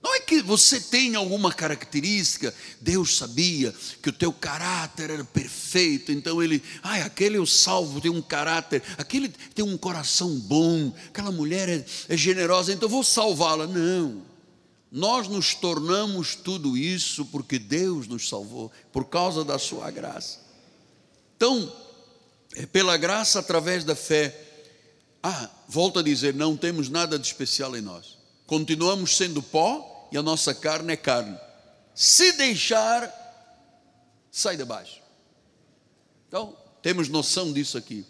[0.03, 6.11] Não é que você tem alguma característica, Deus sabia que o teu caráter era perfeito,
[6.11, 11.31] então ele, ai, aquele eu salvo, tem um caráter, aquele tem um coração bom, aquela
[11.31, 13.67] mulher é, é generosa, então vou salvá-la.
[13.67, 14.23] Não.
[14.91, 20.41] Nós nos tornamos tudo isso porque Deus nos salvou, por causa da sua graça.
[21.37, 21.71] Então,
[22.55, 24.35] é pela graça através da fé.
[25.23, 28.19] Ah, volto a dizer, não temos nada de especial em nós.
[28.47, 31.39] Continuamos sendo pó e a nossa carne é carne.
[31.95, 33.13] Se deixar,
[34.31, 35.01] sai de baixo.
[36.29, 38.05] Então, temos noção disso aqui.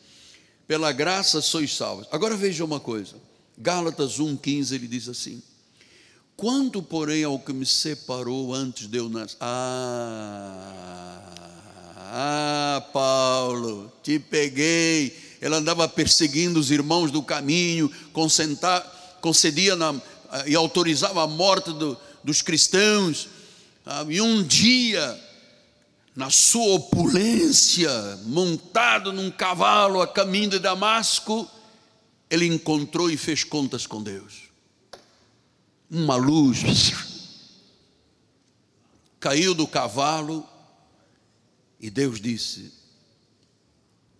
[0.66, 2.06] Pela graça sois salvos.
[2.12, 3.16] Agora veja uma coisa.
[3.58, 5.42] Gálatas 1,15 ele diz assim:
[6.36, 9.36] Quanto, porém, ao que me separou antes de eu nascer.
[9.40, 11.20] Ah,
[11.96, 15.14] ah, Paulo, te peguei.
[15.40, 17.90] Ele andava perseguindo os irmãos do caminho,
[19.20, 20.00] concedia na,
[20.46, 23.28] e autorizava a morte do, dos cristãos.
[23.84, 25.20] Ah, e um dia,
[26.14, 27.90] na sua opulência,
[28.26, 31.48] montado num cavalo a caminho de Damasco,
[32.28, 34.50] ele encontrou e fez contas com Deus.
[35.90, 36.62] Uma luz
[39.18, 40.48] caiu do cavalo
[41.80, 42.72] e Deus disse: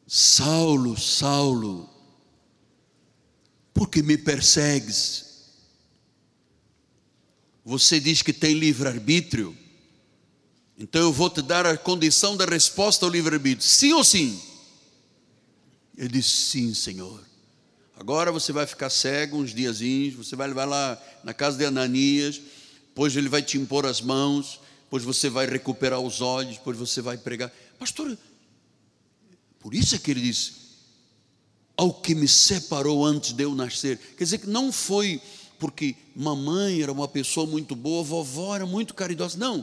[0.06, 1.88] Saulo, Saulo,
[3.72, 5.29] por que me persegues?
[7.70, 9.56] Você diz que tem livre-arbítrio,
[10.76, 14.42] então eu vou te dar a condição da resposta ao livre-arbítrio: sim ou sim?
[15.96, 17.22] Ele disse: sim, Senhor.
[17.96, 22.40] Agora você vai ficar cego uns diazinhos, você vai levar lá na casa de Ananias,
[22.88, 27.00] depois ele vai te impor as mãos, depois você vai recuperar os olhos, depois você
[27.00, 27.52] vai pregar.
[27.78, 28.18] Pastor,
[29.60, 30.54] por isso é que ele disse:
[31.76, 33.96] ao que me separou antes de eu nascer.
[34.18, 35.22] Quer dizer que não foi
[35.60, 39.38] porque mamãe era uma pessoa muito boa, vovó era muito caridosa.
[39.38, 39.62] Não.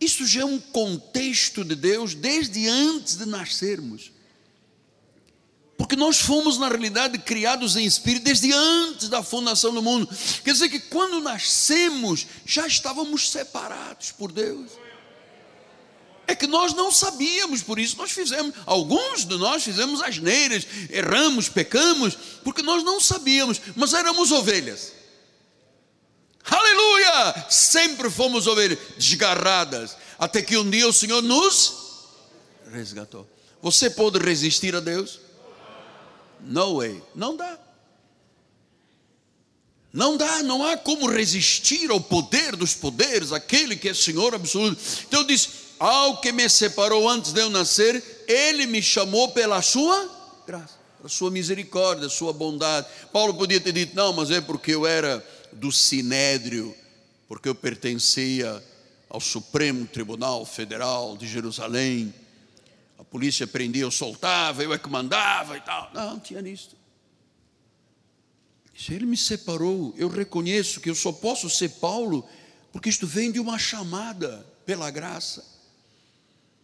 [0.00, 4.10] Isso já é um contexto de Deus desde antes de nascermos.
[5.78, 10.08] Porque nós fomos, na realidade, criados em espírito desde antes da fundação do mundo.
[10.44, 14.72] Quer dizer que quando nascemos, já estávamos separados por Deus.
[16.26, 21.48] É que nós não sabíamos, por isso nós fizemos, alguns de nós fizemos asneiras, erramos,
[21.48, 25.01] pecamos, porque nós não sabíamos, mas éramos ovelhas.
[26.44, 27.46] Aleluia!
[27.48, 31.74] Sempre fomos ovelhas desgarradas, até que um dia o Senhor nos
[32.70, 33.28] resgatou.
[33.60, 35.20] Você pode resistir a Deus?
[36.40, 37.00] No way.
[37.14, 37.58] Não dá.
[39.92, 44.80] Não dá, não há como resistir ao poder dos poderes, aquele que é Senhor absoluto.
[45.06, 50.08] Então disse: ao que me separou antes de eu nascer, Ele me chamou pela sua
[50.46, 52.86] graça, a sua misericórdia, sua bondade.
[53.12, 56.74] Paulo podia ter dito: não, mas é porque eu era do Sinédrio,
[57.28, 58.62] porque eu pertencia
[59.08, 62.14] ao Supremo Tribunal Federal de Jerusalém.
[62.98, 65.90] A polícia prendia, eu soltava, eu é que mandava e tal.
[65.94, 66.70] Não, não tinha nisso.
[68.88, 72.26] Ele me separou, eu reconheço que eu só posso ser Paulo,
[72.72, 75.44] porque isto vem de uma chamada pela graça.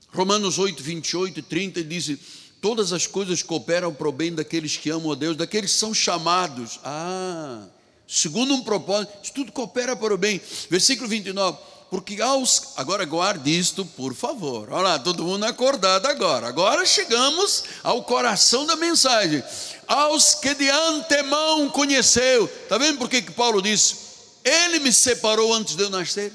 [0.08, 2.18] Romanos 8, 28 e 30 diz:
[2.60, 5.92] Todas as coisas cooperam para o bem daqueles que amam a Deus, daqueles que são
[5.92, 6.80] chamados.
[6.82, 7.68] Ah,
[8.08, 10.40] segundo um propósito, isso tudo coopera para o bem.
[10.70, 11.58] Versículo 29.
[11.90, 12.72] Porque aos.
[12.76, 14.70] Agora guarde isto, por favor.
[14.70, 16.48] Olha lá, todo mundo acordado agora.
[16.48, 19.42] Agora chegamos ao coração da mensagem.
[19.86, 22.44] Aos que de antemão conheceu.
[22.44, 23.96] Está vendo por que Paulo disse?
[24.44, 26.32] Ele me separou antes de eu nascer.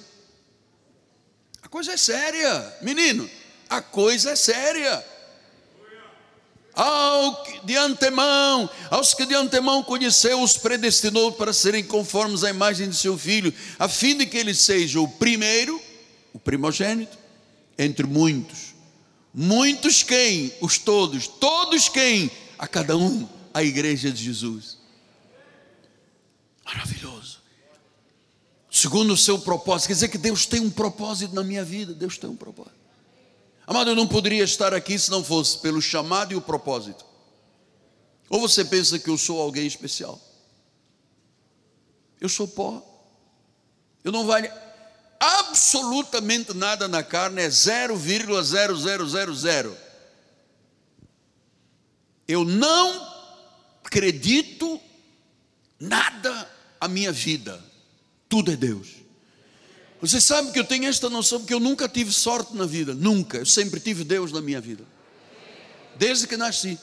[1.61, 3.29] A coisa é séria, menino.
[3.69, 5.12] A coisa é séria
[6.73, 12.89] ao de antemão, aos que de antemão conheceu, os predestinou para serem conformes à imagem
[12.89, 15.79] de seu filho, a fim de que ele seja o primeiro,
[16.33, 17.17] o primogênito,
[17.77, 18.73] entre muitos.
[19.33, 20.53] Muitos quem?
[20.61, 21.27] Os todos.
[21.27, 22.29] Todos quem?
[22.57, 24.77] A cada um, a igreja de Jesus.
[26.65, 27.39] Maravilhoso.
[28.69, 32.17] Segundo o seu propósito, quer dizer que Deus tem um propósito na minha vida, Deus
[32.17, 32.82] tem um propósito.
[33.65, 37.05] Amado, eu não poderia estar aqui se não fosse pelo chamado e o propósito.
[38.29, 40.19] Ou você pensa que eu sou alguém especial?
[42.19, 42.85] Eu sou pó.
[44.03, 44.51] Eu não valho
[45.19, 49.77] absolutamente nada na carne, é 0,0000.
[52.27, 53.13] Eu não
[53.83, 54.81] acredito
[55.79, 56.49] nada
[56.79, 57.63] a minha vida.
[58.27, 59.02] Tudo é Deus.
[60.03, 63.37] Você sabe que eu tenho esta noção porque eu nunca tive sorte na vida, nunca.
[63.37, 64.83] Eu sempre tive Deus na minha vida,
[65.95, 66.77] desde que nasci.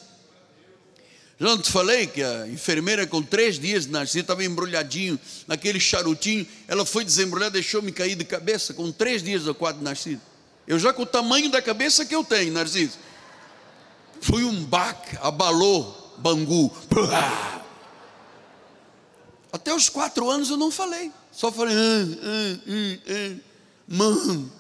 [1.38, 5.78] Já não te falei que a enfermeira, com três dias de nascido, estava embrulhadinho naquele
[5.78, 6.46] charutinho.
[6.66, 10.22] Ela foi desembrulhar, deixou-me cair de cabeça com três dias ou quatro de nascido.
[10.66, 12.96] Eu já com o tamanho da cabeça que eu tenho, Narciso.
[14.22, 16.74] Foi um baque, abalou Bangu.
[19.52, 21.12] Até os quatro anos eu não falei.
[21.40, 21.78] Só falei, ah,
[22.22, 23.40] ah, ah, ah,
[23.88, 24.52] mano.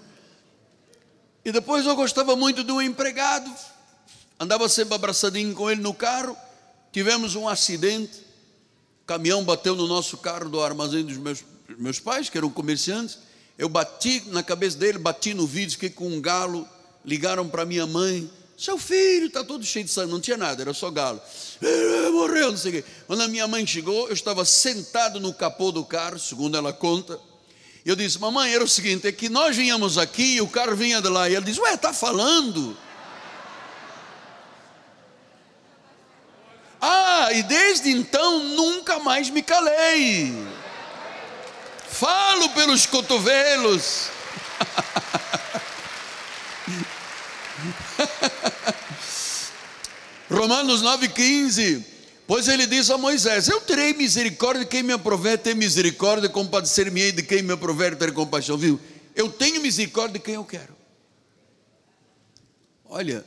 [1.44, 3.54] E depois eu gostava muito do empregado,
[4.40, 6.34] andava sempre abraçadinho com ele no carro.
[6.90, 8.20] Tivemos um acidente,
[9.02, 11.44] o caminhão bateu no nosso carro do armazém dos meus,
[11.76, 13.18] meus pais, que eram comerciantes.
[13.58, 16.66] Eu bati na cabeça dele, bati no vidro, fiquei com um galo.
[17.04, 20.74] Ligaram para minha mãe, seu filho está todo cheio de sangue, não tinha nada, era
[20.74, 21.18] só galo.
[21.62, 22.84] Eh, morreu, não sei o quê.
[23.06, 27.18] Quando a minha mãe chegou, eu estava sentado no capô do carro, segundo ela conta.
[27.86, 30.76] E eu disse, mamãe, era o seguinte: é que nós vinhamos aqui e o carro
[30.76, 31.26] vinha de lá.
[31.30, 32.76] E ela disse, ué, está falando?
[36.78, 40.34] Ah, e desde então nunca mais me calei.
[41.88, 44.10] Falo pelos cotovelos.
[50.30, 51.84] Romanos 9,15.
[52.26, 57.10] Pois ele diz a Moisés: Eu terei misericórdia de quem me aprover ter misericórdia, compadecer-me-ei
[57.10, 58.56] de quem me aprover ter compaixão.
[58.56, 58.78] Viu?
[59.16, 60.76] Eu tenho misericórdia de quem eu quero.
[62.84, 63.24] Olha,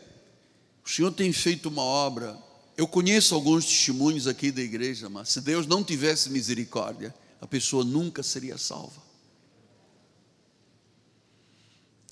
[0.86, 2.38] o Senhor tem feito uma obra.
[2.78, 7.84] Eu conheço alguns testemunhos aqui da igreja, mas se Deus não tivesse misericórdia, a pessoa
[7.84, 9.04] nunca seria salva.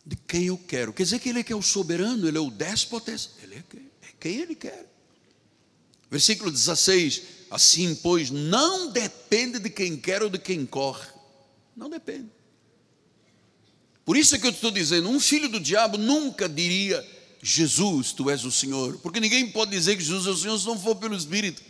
[0.06, 0.94] De quem eu quero.
[0.94, 3.12] Quer dizer que Ele é que é o soberano, Ele é o déspota,
[3.44, 3.64] Ele é
[4.20, 4.92] quem Ele quer.
[6.10, 11.08] Versículo 16: Assim, pois, não depende de quem quer ou de quem corre.
[11.76, 12.30] Não depende.
[14.06, 17.06] Por isso é que eu estou dizendo: um filho do diabo nunca diria,
[17.42, 18.98] Jesus, tu és o Senhor.
[19.00, 21.62] Porque ninguém pode dizer que Jesus é o Senhor se não for pelo Espírito.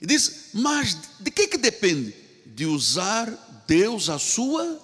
[0.00, 2.14] E diz: Mas de que, que depende?
[2.44, 3.30] De usar
[3.66, 4.80] Deus a sua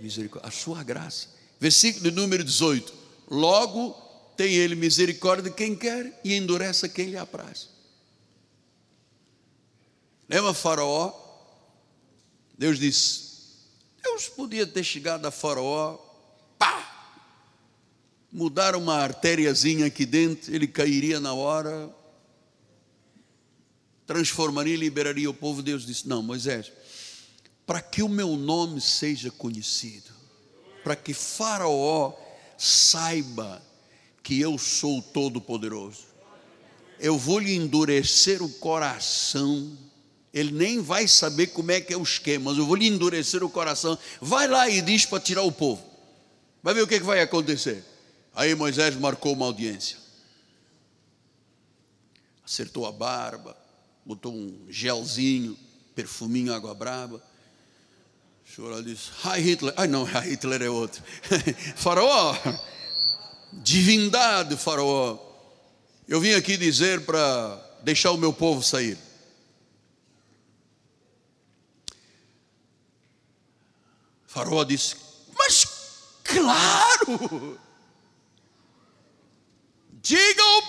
[0.00, 1.28] misericórdia, a sua graça.
[1.60, 2.92] Versículo número 18:
[3.30, 3.92] Logo
[4.36, 7.68] tem Ele misericórdia de quem quer e endurece quem lhe apraz.
[10.26, 11.12] Lembra Faraó?
[12.56, 13.30] Deus disse:
[14.02, 15.98] Deus podia ter chegado a Faraó,
[16.58, 17.16] pá,
[18.32, 21.94] mudar uma artériazinha aqui dentro, ele cairia na hora,
[24.06, 25.62] transformaria e liberaria o povo.
[25.62, 26.72] Deus disse: Não, Moisés,
[27.66, 30.19] para que o meu nome seja conhecido,
[30.82, 32.12] para que Faraó
[32.56, 33.62] saiba
[34.22, 36.04] que eu sou Todo-Poderoso,
[36.98, 39.76] eu vou lhe endurecer o coração.
[40.32, 43.42] Ele nem vai saber como é que é o esquema, mas eu vou lhe endurecer
[43.42, 43.98] o coração.
[44.20, 45.82] Vai lá e diz para tirar o povo.
[46.62, 47.82] Vai ver o que, é que vai acontecer.
[48.34, 49.96] Aí Moisés marcou uma audiência.
[52.44, 53.56] Acertou a barba,
[54.04, 55.56] botou um gelzinho,
[55.94, 57.22] perfuminho água braba.
[58.50, 59.72] Chorou disse: Hi Hitler.
[59.76, 61.00] Ai não, Hi Hitler é outro.
[61.76, 62.34] faraó,
[63.52, 65.18] divindade Faraó.
[66.08, 68.98] Eu vim aqui dizer para deixar o meu povo sair.
[74.26, 74.96] Faraó disse:
[75.38, 75.64] Mas
[76.24, 77.60] claro!
[80.02, 80.62] Diga o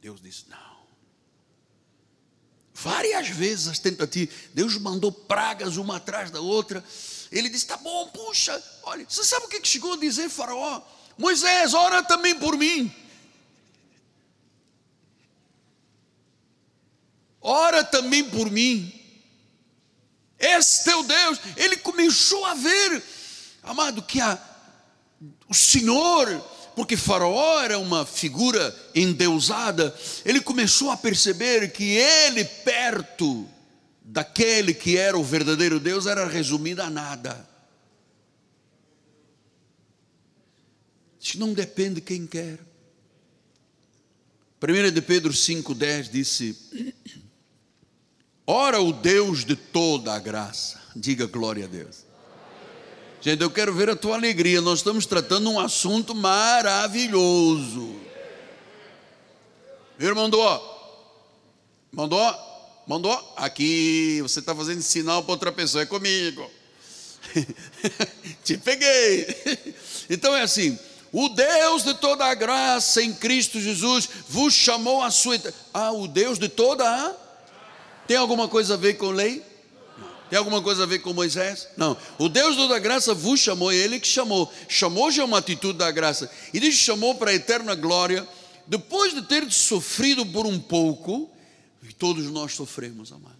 [0.00, 0.65] Deus disse: Não.
[2.86, 6.84] Várias vezes as tentativas, Deus mandou pragas uma atrás da outra.
[7.32, 10.80] Ele disse: Tá bom, puxa, olha, você sabe o que chegou a dizer, Faraó?
[11.18, 12.94] Moisés, ora também por mim.
[17.40, 18.92] Ora também por mim.
[20.38, 23.02] Esse teu Deus, ele começou a ver,
[23.64, 24.38] amado, que a,
[25.48, 26.28] o Senhor
[26.76, 29.96] porque Faraó era uma figura endeusada,
[30.26, 33.48] ele começou a perceber que ele, perto
[34.02, 37.48] daquele que era o verdadeiro Deus, era resumido a nada.
[41.18, 42.58] Isso não depende de quem quer.
[44.62, 46.56] 1 de Pedro 5,10 disse:
[48.46, 52.05] Ora, o Deus de toda a graça, diga glória a Deus
[53.26, 54.60] Gente, eu quero ver a tua alegria.
[54.60, 57.96] Nós estamos tratando um assunto maravilhoso.
[59.98, 61.10] Meu irmão, mandou?
[61.90, 62.34] Mandou?
[62.86, 63.34] Mandou?
[63.36, 66.48] Aqui, você está fazendo sinal para outra pessoa, é comigo.
[68.44, 69.26] Te peguei.
[70.08, 70.78] Então é assim:
[71.10, 75.36] o Deus de toda a graça em Cristo Jesus vos chamou a sua.
[75.74, 77.12] Ah, o Deus de toda a.
[78.06, 79.42] Tem alguma coisa a ver com lei?
[80.28, 81.68] Tem alguma coisa a ver com Moisés?
[81.76, 81.96] Não.
[82.18, 84.52] O Deus da graça vos chamou, é Ele que chamou.
[84.68, 86.30] Chamou já é uma atitude da graça.
[86.52, 88.26] E diz chamou para a eterna glória,
[88.66, 91.30] depois de ter sofrido por um pouco,
[91.82, 93.36] e todos nós sofremos, amado.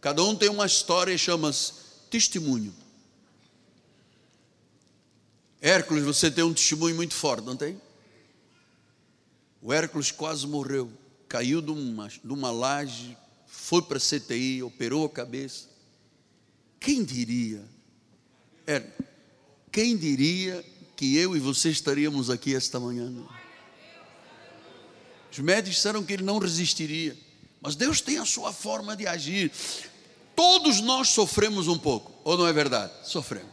[0.00, 1.72] Cada um tem uma história e chama-se
[2.10, 2.74] testemunho.
[5.60, 7.80] Hércules, você tem um testemunho muito forte, não tem?
[9.60, 10.90] O Hércules quase morreu,
[11.28, 13.16] caiu de uma, de uma laje,
[13.46, 15.67] foi para a CTI, operou a cabeça.
[16.80, 17.64] Quem diria?
[18.66, 18.82] É,
[19.72, 20.64] quem diria
[20.96, 23.12] que eu e você estaríamos aqui esta manhã?
[25.30, 27.16] Os médicos disseram que ele não resistiria,
[27.60, 29.52] mas Deus tem a sua forma de agir.
[30.34, 32.92] Todos nós sofremos um pouco, ou não é verdade?
[33.04, 33.50] Sofremos.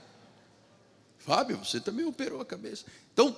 [1.19, 2.85] Fábio, você também operou a cabeça.
[3.11, 3.35] Então,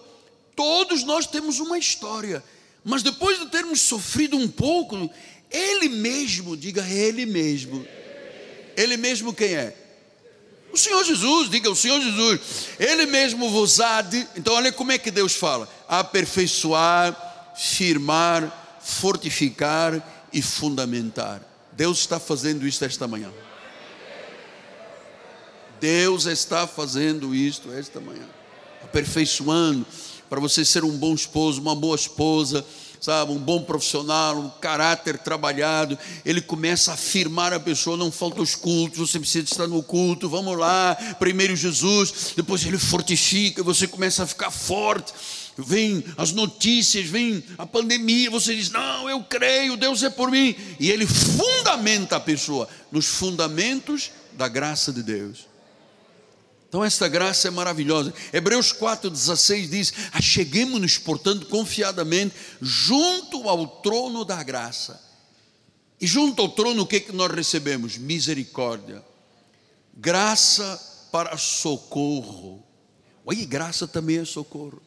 [0.55, 2.43] todos nós temos uma história,
[2.83, 5.09] mas depois de termos sofrido um pouco,
[5.49, 7.85] Ele mesmo, diga Ele mesmo,
[8.77, 9.75] ele mesmo quem é?
[10.71, 12.39] O Senhor Jesus, diga o Senhor Jesus.
[12.77, 14.27] Ele mesmo vos há de.
[14.35, 21.41] Então, olha como é que Deus fala: aperfeiçoar, firmar, fortificar e fundamentar.
[21.71, 23.31] Deus está fazendo isto esta manhã.
[25.79, 28.27] Deus está fazendo isto esta manhã,
[28.83, 29.85] aperfeiçoando
[30.29, 32.65] para você ser um bom esposo, uma boa esposa
[32.99, 38.41] sabe, um bom profissional, um caráter trabalhado, ele começa a afirmar a pessoa, não falta
[38.41, 43.87] os cultos, você precisa estar no culto, vamos lá, primeiro Jesus, depois ele fortifica, você
[43.87, 45.13] começa a ficar forte,
[45.57, 50.55] vem as notícias, vem a pandemia, você diz, não, eu creio, Deus é por mim,
[50.79, 55.46] e ele fundamenta a pessoa nos fundamentos da graça de Deus.
[56.67, 58.13] Então, esta graça é maravilhosa.
[58.33, 65.01] Hebreus 4,16 diz: Acheguemos-nos, portanto, confiadamente, junto ao trono da graça.
[65.99, 67.97] E junto ao trono, o que, é que nós recebemos?
[67.97, 69.03] Misericórdia,
[69.95, 72.63] graça para socorro.
[73.25, 74.81] Oi, graça também é socorro.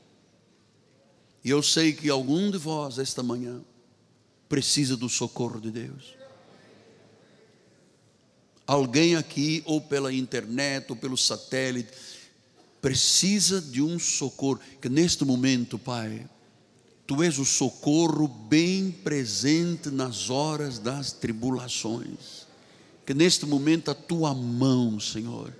[1.42, 3.62] E eu sei que algum de vós, esta manhã,
[4.48, 6.19] precisa do socorro de Deus
[8.72, 11.90] alguém aqui, ou pela internet, ou pelo satélite,
[12.80, 16.26] precisa de um socorro, que neste momento, Pai,
[17.10, 22.46] Tu és o socorro bem presente nas horas das tribulações.
[23.04, 25.52] Que neste momento a tua mão, Senhor,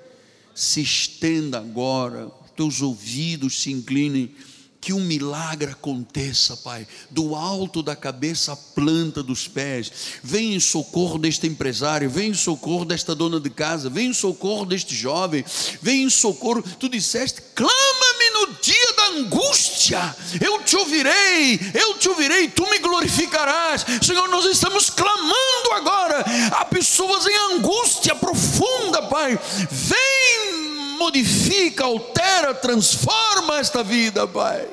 [0.55, 4.33] se estenda agora, teus ouvidos se inclinem
[4.81, 9.93] que um milagre aconteça, Pai, do alto da cabeça à planta dos pés.
[10.23, 14.65] Vem em socorro deste empresário, vem em socorro desta dona de casa, vem em socorro
[14.65, 15.45] deste jovem,
[15.83, 16.63] vem em socorro.
[16.79, 22.79] Tu disseste: clama-me no dia da angústia, eu te ouvirei, eu te ouvirei, tu me
[22.79, 23.85] glorificarás.
[24.03, 29.39] Senhor, nós estamos clamando agora a pessoas em angústia profunda, Pai.
[29.71, 30.70] Vem
[31.01, 34.69] modifica, altera, transforma esta vida, Pai.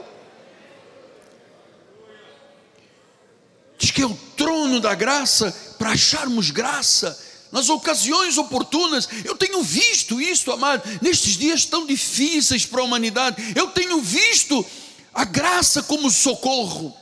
[3.77, 7.17] Diz que é o trono da graça para acharmos graça
[7.49, 9.07] nas ocasiões oportunas.
[9.23, 13.53] Eu tenho visto isso, amado, nestes dias tão difíceis para a humanidade.
[13.55, 14.65] Eu tenho visto
[15.13, 16.93] a graça como socorro.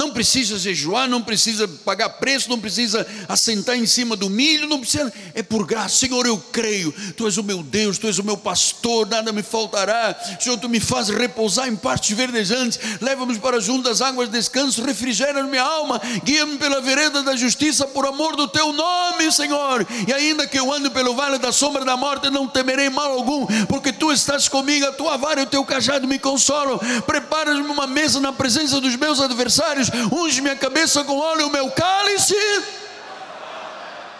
[0.00, 4.80] Não precisa jejuar, não precisa pagar preço, não precisa assentar em cima do milho, não
[4.80, 5.96] precisa, é por graça.
[5.96, 9.42] Senhor, eu creio, Tu és o meu Deus, Tu és o meu pastor, nada me
[9.42, 10.16] faltará.
[10.40, 14.82] Senhor, Tu me faz repousar em partes verdejantes, leva-me para junto das águas de descanso,
[14.82, 19.86] refrigera minha alma, guia-me pela vereda da justiça, por amor do Teu nome, Senhor.
[20.08, 23.46] E ainda que eu ande pelo vale da sombra da morte, não temerei mal algum,
[23.66, 26.80] porque Tu estás comigo, a Tua vara e o Teu cajado me consolam.
[27.04, 31.70] Preparas-me uma mesa na presença dos meus adversários unge minha cabeça com óleo, o meu
[31.70, 32.34] cálice.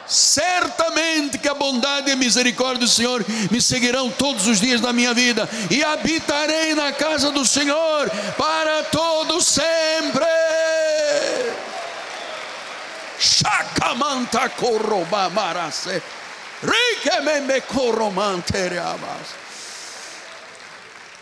[0.06, 4.92] Certamente que a bondade e a misericórdia do Senhor me seguirão todos os dias da
[4.92, 10.24] minha vida, e habitarei na casa do Senhor para todo sempre.
[13.20, 16.02] Chacamanta corrobamarase,
[16.62, 19.49] riquememe corromanteriabas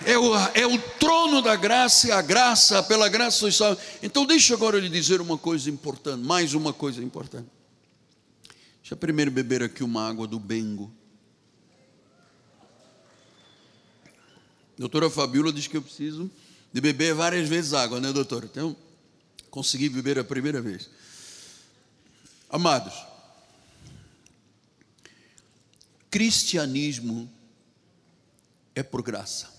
[0.05, 3.83] é o, é o trono da graça, a graça, pela graça sois salvos.
[4.03, 7.49] Então, deixa agora eu lhe dizer uma coisa importante, mais uma coisa importante.
[8.81, 10.93] Deixa eu primeiro beber aqui uma água do Bengo.
[14.79, 16.31] doutora Fabiola diz que eu preciso
[16.73, 18.47] de beber várias vezes água, né, doutora?
[18.47, 18.77] Então,
[19.51, 20.89] consegui beber a primeira vez.
[22.49, 22.95] Amados,
[26.11, 27.31] cristianismo
[28.75, 29.58] é por graça.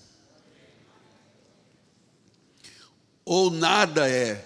[3.30, 4.44] Ou nada é.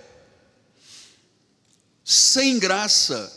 [2.04, 3.32] Sem graça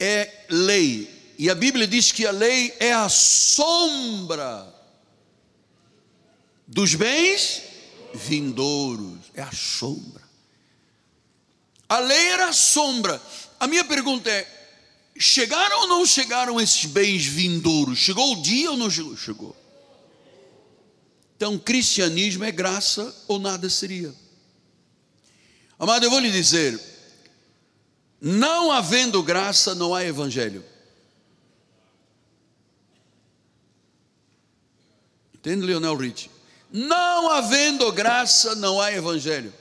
[0.00, 1.34] é lei.
[1.38, 4.74] E a Bíblia diz que a lei é a sombra
[6.66, 7.64] dos bens
[8.14, 10.22] vindouros, é a sombra.
[11.86, 13.20] A lei era a sombra.
[13.60, 14.48] A minha pergunta é:
[15.18, 17.98] chegaram ou não chegaram esses bens vindouros?
[17.98, 19.14] Chegou o dia ou não chegou?
[19.18, 19.65] Chegou.
[21.36, 24.14] Então, cristianismo é graça ou nada seria.
[25.78, 26.80] Amado, eu vou lhe dizer:
[28.20, 30.64] não havendo graça, não há evangelho.
[35.34, 36.30] Entende, Leonel Rich?
[36.72, 39.52] Não havendo graça, não há evangelho.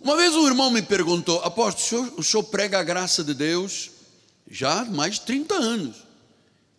[0.00, 3.32] Uma vez um irmão me perguntou, apóstolo, o senhor, o senhor prega a graça de
[3.32, 3.90] Deus
[4.50, 5.96] já há mais de 30 anos.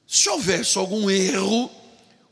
[0.07, 1.71] Se houvesse algum erro,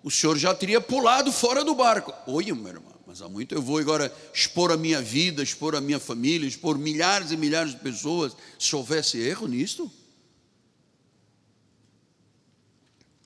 [0.04, 2.14] o senhor já teria pulado fora do barco.
[2.30, 5.82] Oi, meu irmão, mas há muito eu vou agora expor a minha vida, expor a
[5.82, 9.90] minha família, expor milhares e milhares de pessoas, se houvesse erro nisto?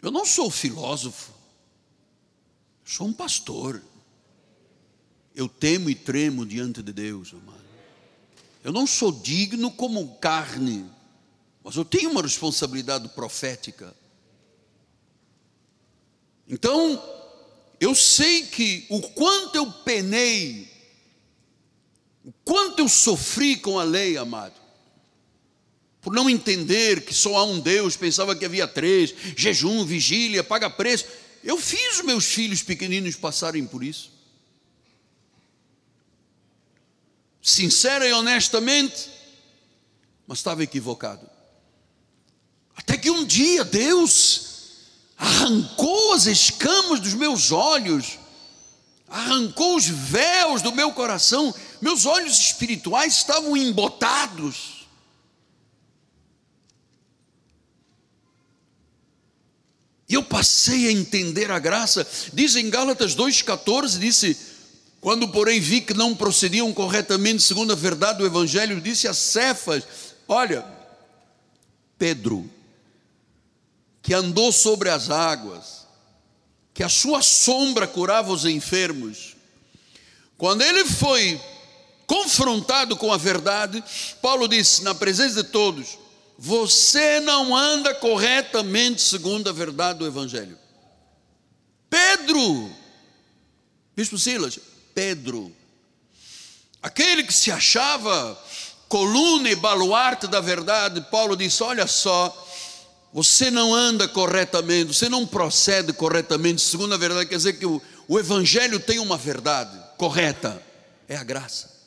[0.03, 1.33] Eu não sou filósofo,
[2.85, 3.81] sou um pastor.
[5.35, 7.57] Eu temo e tremo diante de Deus, amado.
[8.63, 10.85] Eu não sou digno como carne,
[11.63, 13.95] mas eu tenho uma responsabilidade profética.
[16.47, 17.03] Então,
[17.79, 20.67] eu sei que o quanto eu penei,
[22.23, 24.55] o quanto eu sofri com a lei, amado,
[26.01, 30.69] por não entender que só há um Deus, pensava que havia três, jejum, vigília, paga
[30.69, 31.05] preço.
[31.43, 34.11] Eu fiz os meus filhos pequeninos passarem por isso.
[37.41, 39.09] Sincera e honestamente,
[40.25, 41.29] mas estava equivocado.
[42.75, 44.56] Até que um dia Deus
[45.17, 48.19] arrancou as escamas dos meus olhos,
[49.09, 54.77] arrancou os véus do meu coração, meus olhos espirituais estavam embotados.
[60.09, 62.07] E eu passei a entender a graça.
[62.31, 64.37] Diz em Gálatas 2,14: disse,
[65.01, 69.83] quando porém vi que não procediam corretamente segundo a verdade do Evangelho, disse a Cefas:
[70.27, 70.65] Olha,
[71.97, 72.49] Pedro,
[74.07, 75.85] que andou sobre as águas,
[76.73, 79.35] que a sua sombra curava os enfermos.
[80.37, 81.37] Quando ele foi
[82.05, 83.83] confrontado com a verdade,
[84.21, 85.97] Paulo disse, na presença de todos:
[86.39, 90.57] Você não anda corretamente segundo a verdade do Evangelho.
[91.89, 92.71] Pedro,
[93.93, 94.57] Bispo Silas,
[94.95, 95.53] Pedro,
[96.81, 98.41] aquele que se achava
[98.87, 102.46] coluna e baluarte da verdade, Paulo disse: Olha só,
[103.13, 107.81] você não anda corretamente, você não procede corretamente, segundo a verdade, quer dizer que o,
[108.07, 110.61] o Evangelho tem uma verdade correta,
[111.07, 111.77] é a graça.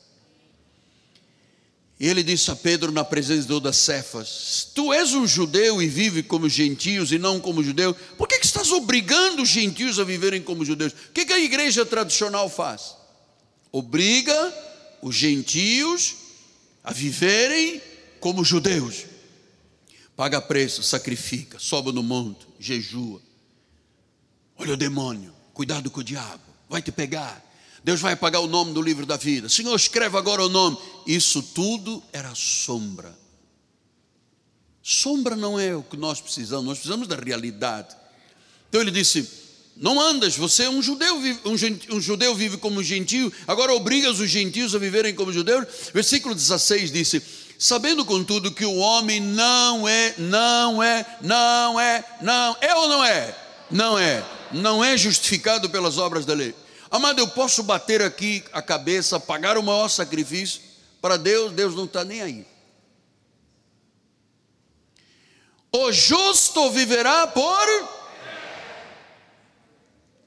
[2.00, 5.86] E ele disse a Pedro na presença de das Cefas: Tu és um judeu e
[5.86, 10.04] vive como gentios e não como judeu, por que, que estás obrigando os gentios a
[10.04, 10.92] viverem como judeus?
[10.92, 12.96] O que, que a igreja tradicional faz?
[13.70, 14.54] Obriga
[15.02, 16.14] os gentios
[16.82, 17.82] a viverem
[18.18, 19.09] como judeus.
[20.20, 23.22] Paga preço, sacrifica, sobe no monte, jejua.
[24.58, 27.42] Olha o demônio, cuidado com o diabo, vai te pegar.
[27.82, 29.48] Deus vai apagar o nome do livro da vida.
[29.48, 30.76] Senhor, escreve agora o nome.
[31.06, 33.18] Isso tudo era sombra.
[34.82, 37.96] Sombra não é o que nós precisamos, nós precisamos da realidade.
[38.68, 39.26] Então ele disse:
[39.74, 41.16] Não andas, você é um judeu,
[41.46, 45.66] um, um judeu vive como um gentio, agora obrigas os gentios a viverem como judeus.
[45.94, 47.22] Versículo 16 disse:
[47.62, 53.04] Sabendo contudo que o homem não é, não é, não é, não é ou não
[53.04, 53.36] é?
[53.70, 56.54] Não é, não é justificado pelas obras da lei.
[56.90, 60.62] Amado, eu posso bater aqui a cabeça, pagar o maior sacrifício,
[61.02, 62.46] para Deus, Deus não está nem aí.
[65.70, 67.88] O justo viverá por.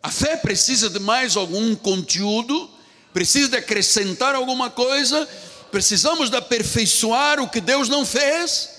[0.03, 2.69] A fé precisa de mais algum conteúdo,
[3.11, 5.27] precisa de acrescentar alguma coisa,
[5.73, 8.69] precisamos de aperfeiçoar o que Deus não fez.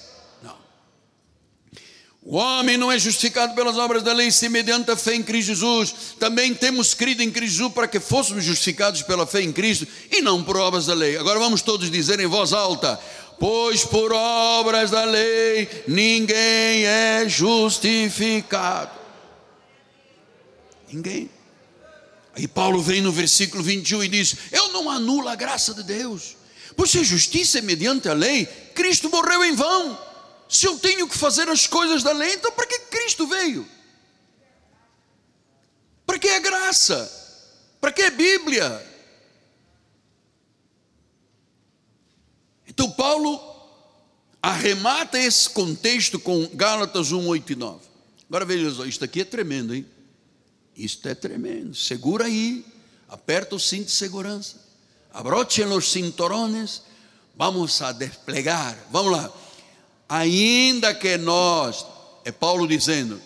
[2.22, 5.48] O homem não é justificado pelas obras da lei, se mediante a fé em Cristo
[5.48, 5.94] Jesus.
[6.20, 10.22] Também temos crido em Cristo Jesus para que fôssemos justificados pela fé em Cristo e
[10.22, 11.18] não por obras da lei.
[11.18, 12.98] Agora vamos todos dizer em voz alta:
[13.40, 18.92] Pois por obras da lei ninguém é justificado.
[20.90, 21.28] Ninguém.
[22.36, 26.36] Aí Paulo vem no versículo 21 e diz: Eu não anulo a graça de Deus,
[26.76, 29.98] pois se a justiça é mediante a lei, Cristo morreu em vão.
[30.48, 33.66] Se eu tenho que fazer as coisas da lei, então para que Cristo veio?
[36.06, 37.10] Para que a graça?
[37.80, 38.94] Para que a Bíblia?
[42.66, 43.54] Então Paulo
[44.42, 47.80] arremata esse contexto com Gálatas 1, 8 e 9.
[48.28, 49.86] Agora veja só, isto aqui é tremendo, hein?
[50.76, 51.74] Isto é tremendo.
[51.74, 52.64] Segura aí,
[53.08, 54.63] aperta o cinto de segurança,
[55.14, 56.82] abrochen os cinturones,
[57.34, 58.76] vamos a desplegar.
[58.90, 59.32] Vamos lá
[60.08, 61.86] ainda que nós,
[62.24, 63.20] é Paulo dizendo,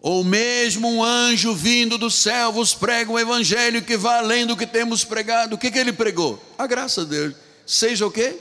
[0.00, 4.56] ou mesmo um anjo vindo do céu vos prega um evangelho que vai além do
[4.56, 5.54] que temos pregado.
[5.54, 6.42] O que, que ele pregou?
[6.58, 7.36] A graça dele.
[7.64, 8.36] Seja o quê?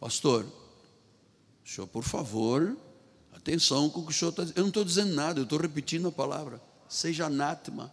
[0.00, 0.44] Pastor,
[1.64, 2.76] o senhor, por favor,
[3.32, 4.58] atenção com o que o senhor está dizendo.
[4.58, 6.60] Eu não estou dizendo nada, eu estou repetindo a palavra.
[6.88, 7.92] Seja anátema.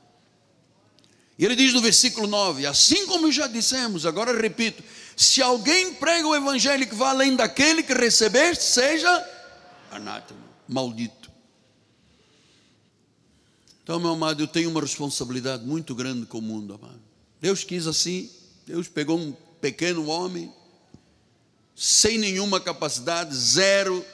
[1.42, 4.84] E ele diz no versículo 9: Assim como já dissemos, agora repito:
[5.18, 9.28] se alguém prega o evangelho que vai além daquele que recebeste, seja
[9.90, 11.32] anátema, maldito.
[13.82, 17.02] Então, meu amado, eu tenho uma responsabilidade muito grande com o mundo, amado.
[17.42, 18.30] Deus quis assim,
[18.68, 20.54] Deus pegou um pequeno homem,
[21.76, 24.06] sem nenhuma capacidade, zero,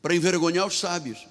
[0.00, 1.26] para envergonhar os sábios.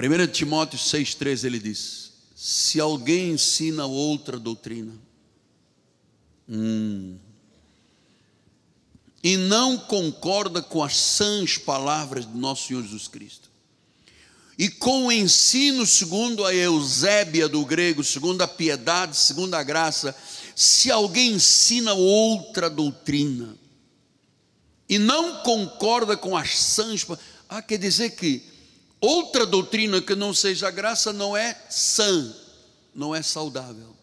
[0.00, 4.94] 1 Timóteo 6,13 ele diz: Se alguém ensina outra doutrina,
[6.48, 7.18] hum,
[9.22, 13.50] e não concorda com as sãs palavras de nosso Senhor Jesus Cristo,
[14.58, 20.16] e com o ensino segundo a Eusébia do grego, segundo a piedade, segundo a graça,
[20.56, 23.54] se alguém ensina outra doutrina,
[24.88, 27.06] e não concorda com as sãs,
[27.48, 28.49] ah, quer dizer que
[29.00, 32.34] Outra doutrina que não seja a graça não é sã,
[32.94, 33.96] não é saudável.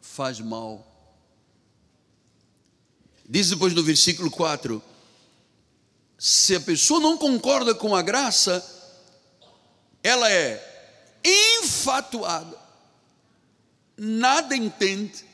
[0.00, 0.86] Faz mal.
[3.28, 4.82] Diz depois no versículo 4:
[6.18, 8.64] se a pessoa não concorda com a graça,
[10.02, 10.74] ela é
[11.24, 12.58] infatuada,
[13.96, 15.24] nada entende,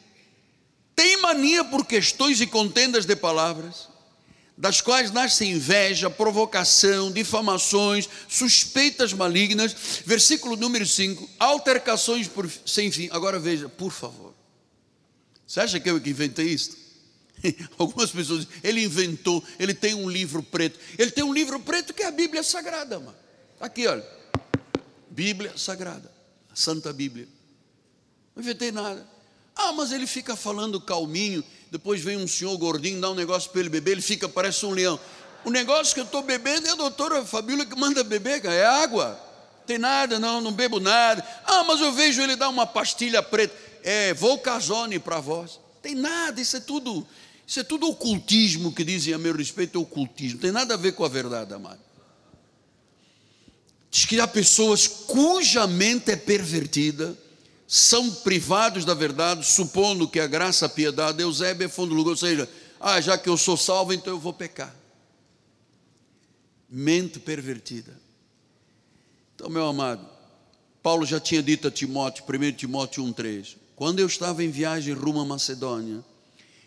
[0.95, 3.90] tem mania por questões e contendas de palavras,
[4.61, 9.75] das quais nasce inveja, provocação, difamações, suspeitas malignas.
[10.05, 13.09] Versículo número 5: altercações por, sem fim.
[13.11, 14.35] Agora veja, por favor.
[15.47, 16.77] Você acha que eu que inventei isto?
[17.79, 20.79] Algumas pessoas dizem, ele inventou, ele tem um livro preto.
[20.99, 23.17] Ele tem um livro preto que é a Bíblia Sagrada, mano.
[23.59, 24.07] Aqui, olha.
[25.09, 26.13] Bíblia Sagrada,
[26.55, 27.27] Santa Bíblia.
[28.37, 29.09] Não inventei nada.
[29.57, 31.43] Ah, mas ele fica falando calminho.
[31.71, 34.71] Depois vem um senhor gordinho, dá um negócio para ele beber, ele fica, parece um
[34.71, 34.99] leão.
[35.45, 38.67] O negócio que eu estou bebendo é a doutora Fabíola que manda beber, cara, é
[38.67, 39.19] água.
[39.67, 41.25] Tem nada, não, não bebo nada.
[41.47, 43.55] Ah, mas eu vejo ele dar uma pastilha preta.
[43.85, 45.61] É, vou casone para vós.
[45.81, 47.07] Tem nada, isso é tudo,
[47.47, 50.35] isso é tudo ocultismo que dizem a meu respeito, é ocultismo.
[50.35, 51.81] Não tem nada a ver com a verdade, amado.
[53.91, 57.17] Diz que há pessoas cuja mente é pervertida,
[57.73, 62.11] são privados da verdade, supondo que a graça, a piedade, Eusébio é fundo do lugar,
[62.11, 62.51] ou seja,
[62.81, 64.75] ah, já que eu sou salvo, então eu vou pecar.
[66.69, 67.97] Mente pervertida.
[69.37, 70.05] Então, meu amado,
[70.83, 75.21] Paulo já tinha dito a Timóteo, 1 Timóteo 1,3: Quando eu estava em viagem rumo
[75.21, 76.05] à Macedônia,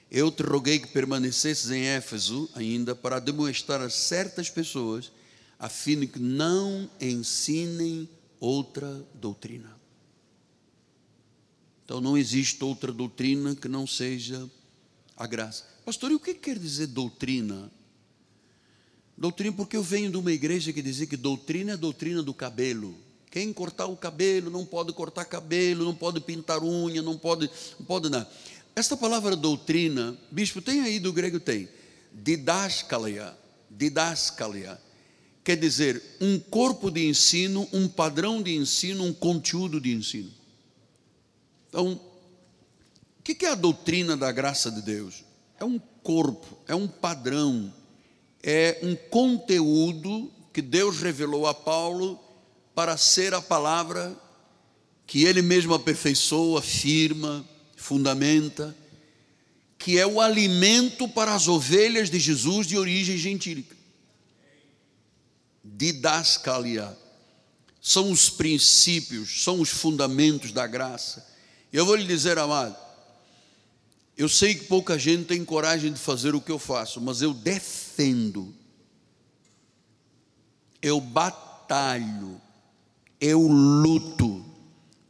[0.10, 5.12] eu te roguei que permanecesses em Éfeso ainda para demonstrar a certas pessoas,
[5.60, 8.08] a fim de que não ensinem
[8.40, 9.83] outra doutrina.
[11.86, 14.50] Então não existe outra doutrina que não seja
[15.18, 15.66] a graça.
[15.86, 17.70] Pastor, e o que quer dizer doutrina?
[19.18, 22.96] Doutrina, porque eu venho de uma igreja que dizia que doutrina é doutrina do cabelo.
[23.30, 27.86] Quem cortar o cabelo não pode cortar cabelo, não pode pintar unha, não pode, não
[27.86, 28.30] pode nada.
[28.76, 31.68] Esta palavra doutrina, bispo, tem aí do grego tem,
[32.12, 33.36] didaskalia,
[33.70, 34.80] didaskalia,
[35.44, 40.32] quer dizer um corpo de ensino, um padrão de ensino, um conteúdo de ensino.
[41.74, 42.00] Então,
[43.20, 45.24] o que é a doutrina da graça de Deus?
[45.60, 47.74] É um corpo, é um padrão,
[48.44, 52.20] é um conteúdo que Deus revelou a Paulo
[52.76, 54.16] para ser a palavra
[55.08, 57.44] que ele mesmo aperfeiçoa, afirma,
[57.76, 58.78] fundamenta,
[59.80, 63.76] que é o alimento para as ovelhas de Jesus de origem gentílica.
[65.64, 66.96] Didascalia.
[67.82, 71.33] São os princípios, são os fundamentos da graça
[71.74, 72.76] eu vou lhe dizer, amado,
[74.16, 77.34] eu sei que pouca gente tem coragem de fazer o que eu faço, mas eu
[77.34, 78.54] defendo,
[80.82, 82.40] eu batalho,
[83.20, 84.46] eu luto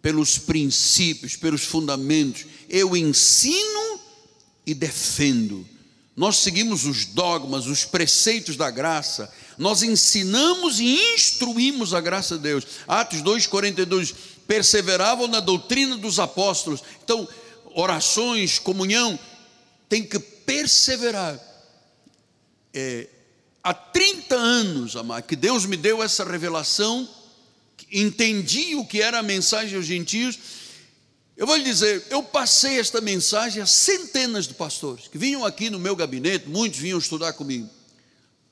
[0.02, 4.00] pelos princípios, pelos fundamentos, eu ensino
[4.66, 5.68] e defendo.
[6.16, 12.44] Nós seguimos os dogmas, os preceitos da graça, nós ensinamos e instruímos a graça de
[12.44, 12.66] Deus.
[12.88, 14.14] Atos 2,42
[14.48, 16.84] perseveravam na doutrina dos apóstolos.
[17.04, 17.28] Então,
[17.74, 19.18] orações, comunhão,
[19.90, 21.40] tem que perseverar.
[22.74, 23.08] É,
[23.64, 27.08] há 30 anos, amado, que Deus me deu essa revelação,
[27.92, 30.38] entendi o que era a mensagem aos gentios.
[31.36, 35.70] Eu vou lhe dizer, eu passei esta mensagem a centenas de pastores que vinham aqui
[35.70, 37.70] no meu gabinete, muitos vinham estudar comigo.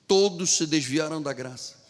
[0.07, 1.80] Todos se desviaram da graça.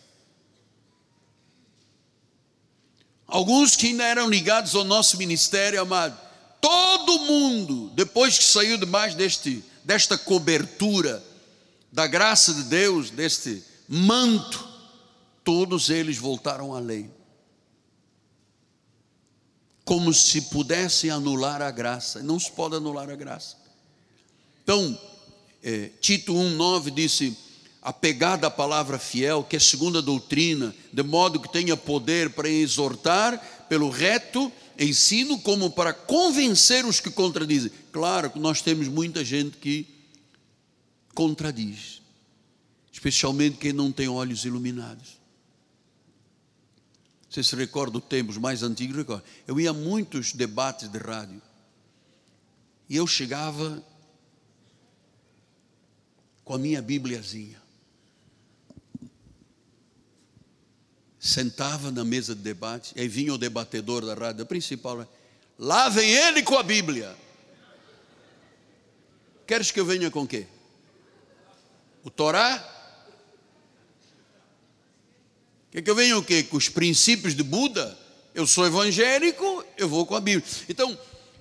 [3.31, 6.19] Alguns que ainda eram ligados ao nosso ministério, amado.
[6.59, 11.23] Todo mundo, depois que saiu debaixo deste, desta cobertura
[11.89, 14.67] da graça de Deus, deste manto,
[15.45, 17.09] todos eles voltaram à lei.
[19.85, 22.21] Como se pudessem anular a graça.
[22.21, 23.55] Não se pode anular a graça.
[24.61, 24.99] Então,
[25.63, 27.37] é, Tito 1,9 disse:
[27.81, 33.65] apegada à palavra fiel, que é a doutrina, de modo que tenha poder para exortar
[33.67, 37.71] pelo reto ensino, como para convencer os que contradizem.
[37.91, 39.87] Claro que nós temos muita gente que
[41.15, 42.01] contradiz,
[42.91, 45.19] especialmente quem não tem olhos iluminados.
[47.29, 49.05] Você se recorda dos tempos mais antigos?
[49.47, 51.41] Eu ia a muitos debates de rádio
[52.89, 53.81] e eu chegava
[56.43, 57.60] com a minha Bíbliazinha.
[61.21, 65.07] Sentava na mesa de debate, aí vinha o debatedor da rádio principal,
[65.57, 67.15] lá vem ele com a Bíblia.
[69.45, 70.47] Queres que eu venha com o quê?
[72.03, 72.67] O Torá?
[75.69, 76.41] Quer que eu venha o quê?
[76.41, 77.95] Com os princípios de Buda?
[78.33, 80.43] Eu sou evangélico, eu vou com a Bíblia.
[80.67, 80.97] Então,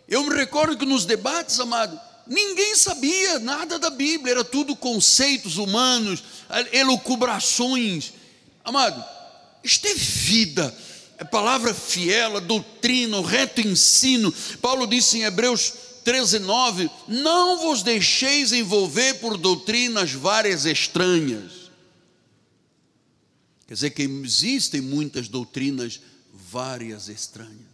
[0.06, 5.56] eu me recordo que nos debates, amado, ninguém sabia nada da Bíblia, era tudo conceitos
[5.56, 6.22] humanos,
[6.70, 8.12] elucubrações.
[8.62, 9.02] Amado,
[9.62, 10.76] isto é vida,
[11.18, 14.32] é palavra fiel, a doutrina, o reto ensino.
[14.60, 15.72] Paulo disse em Hebreus
[16.04, 21.70] 13, 9: Não vos deixeis envolver por doutrinas várias estranhas.
[23.66, 26.00] Quer dizer que existem muitas doutrinas
[26.32, 27.70] várias estranhas.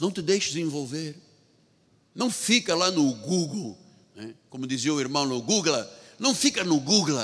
[0.00, 1.16] Não te deixes envolver.
[2.14, 3.78] Não fica lá no Google
[4.14, 4.34] Né?
[4.48, 5.84] Como dizia o irmão no Google,
[6.18, 7.18] não fica no Google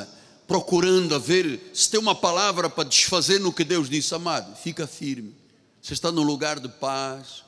[0.50, 4.56] procurando a ver se tem uma palavra para desfazer no que Deus disse, amado.
[4.56, 5.32] Fica firme.
[5.80, 7.44] Você está num lugar de paz,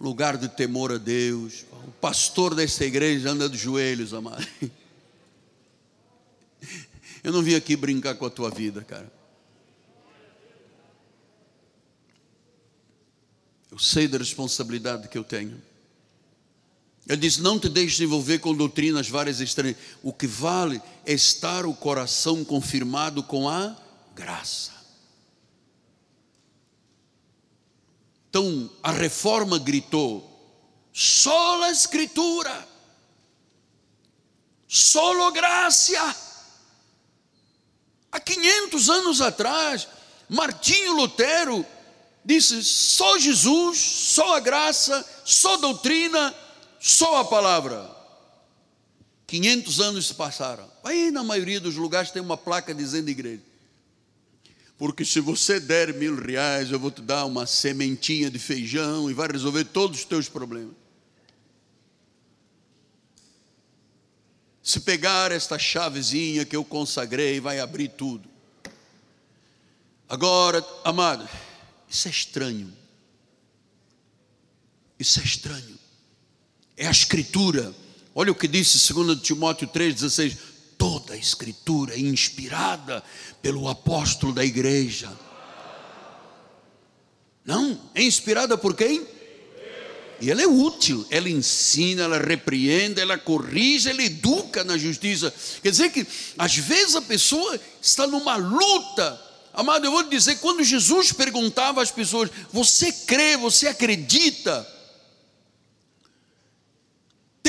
[0.00, 1.66] lugar de temor a Deus.
[1.86, 4.42] O pastor desta igreja anda de joelhos, amado.
[7.22, 9.12] Eu não vim aqui brincar com a tua vida, cara.
[13.70, 15.60] Eu sei da responsabilidade que eu tenho.
[17.08, 19.76] Ele diz: Não te deixes envolver com doutrinas várias estranhas.
[20.02, 23.76] O que vale é estar o coração confirmado com a
[24.14, 24.72] graça.
[28.28, 30.28] Então, a reforma gritou:
[30.92, 32.68] só a Escritura,
[34.66, 36.16] solo graça.
[38.10, 39.88] Há 500 anos atrás,
[40.28, 41.66] Martinho Lutero
[42.24, 46.34] disse: só Jesus, só a graça, só doutrina,
[46.82, 47.88] só a palavra.
[49.28, 50.68] 500 anos se passaram.
[50.82, 53.40] Aí, na maioria dos lugares, tem uma placa dizendo igreja.
[54.76, 59.14] Porque se você der mil reais, eu vou te dar uma sementinha de feijão e
[59.14, 60.74] vai resolver todos os teus problemas.
[64.60, 68.28] Se pegar esta chavezinha que eu consagrei, vai abrir tudo.
[70.08, 71.28] Agora, amado,
[71.88, 72.72] isso é estranho.
[74.98, 75.78] Isso é estranho.
[76.82, 77.72] É a Escritura.
[78.12, 80.36] Olha o que disse 2 Timóteo 3,16:
[80.76, 83.04] toda a Escritura é inspirada
[83.40, 85.16] pelo apóstolo da igreja.
[87.44, 89.06] Não, é inspirada por quem?
[90.20, 95.32] E ela é útil, ela ensina, ela repreende, ela corrige, ela educa na justiça.
[95.62, 96.04] Quer dizer que
[96.36, 99.20] às vezes a pessoa está numa luta
[99.54, 104.66] Amado, eu vou te dizer, quando Jesus perguntava às pessoas: Você crê, você acredita?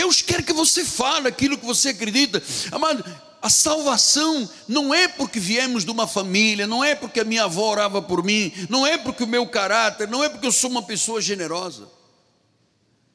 [0.04, 2.43] Deus quer que você fale aquilo que você acredita.
[2.74, 3.06] Amado,
[3.41, 7.72] a salvação não é porque viemos de uma família, não é porque a minha avó
[7.72, 10.84] orava por mim, não é porque o meu caráter, não é porque eu sou uma
[10.84, 11.88] pessoa generosa.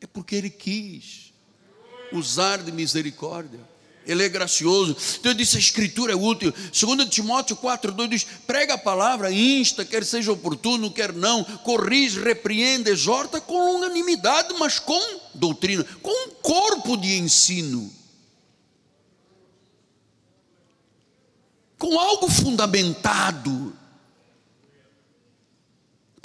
[0.00, 1.30] É porque Ele quis
[2.10, 3.60] usar de misericórdia.
[4.08, 4.96] Ele é gracioso.
[5.20, 6.52] Então eu disse: a escritura é útil.
[6.72, 12.18] Segundo Timóteo 4, 2 diz: prega a palavra, insta, quer seja oportuno, quer não, corrige,
[12.18, 17.92] repreende, exorta com longanimidade, mas com doutrina, com um corpo de ensino.
[21.78, 23.77] Com algo fundamentado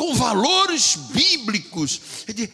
[0.04, 2.01] com valores bíblicos.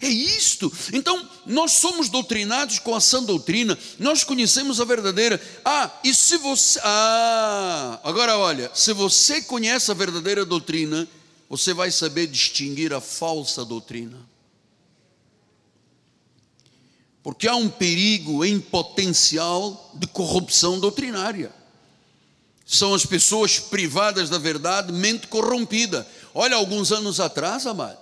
[0.02, 0.72] É isto.
[0.94, 5.42] Então, nós somos doutrinados com a sã doutrina, nós conhecemos a verdadeira.
[5.66, 6.80] Ah, e se você.
[6.84, 11.08] Ah, agora olha, se você conhece a verdadeira doutrina,
[11.50, 14.30] você vai saber distinguir a falsa doutrina.
[17.24, 21.52] Porque há um perigo em potencial de corrupção doutrinária.
[22.72, 27.98] São as pessoas privadas da verdade, mente corrompida Olha, alguns anos atrás, amado,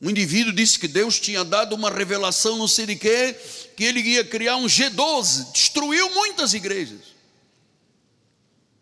[0.00, 3.36] um indivíduo disse que Deus tinha dado uma revelação, não sei de quê,
[3.76, 7.12] que ele ia criar um G12, destruiu muitas igrejas.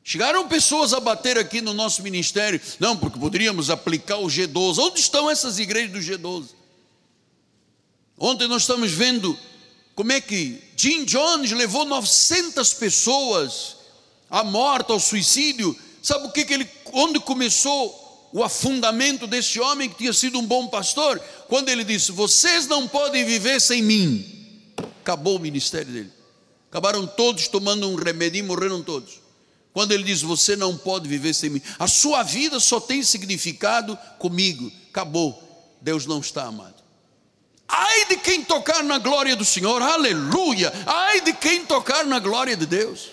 [0.03, 4.79] Chegaram pessoas a bater aqui no nosso ministério, não, porque poderíamos aplicar o G12.
[4.79, 6.49] Onde estão essas igrejas do G12?
[8.19, 9.39] Ontem nós estamos vendo
[9.95, 13.77] como é que Jim Jones levou 900 pessoas
[14.31, 15.77] à morte, ao suicídio.
[16.03, 20.47] Sabe o que, que ele, onde começou o afundamento desse homem que tinha sido um
[20.47, 24.73] bom pastor, quando ele disse: Vocês não podem viver sem mim.
[25.03, 26.13] Acabou o ministério dele.
[26.71, 29.21] Acabaram todos tomando um remédio e morreram todos.
[29.73, 33.99] Quando ele diz: Você não pode viver sem mim, a sua vida só tem significado
[34.19, 34.71] comigo.
[34.91, 35.49] Acabou.
[35.81, 36.81] Deus não está amado.
[37.67, 40.73] Ai de quem tocar na glória do Senhor, aleluia.
[40.87, 43.11] Ai de quem tocar na glória de Deus.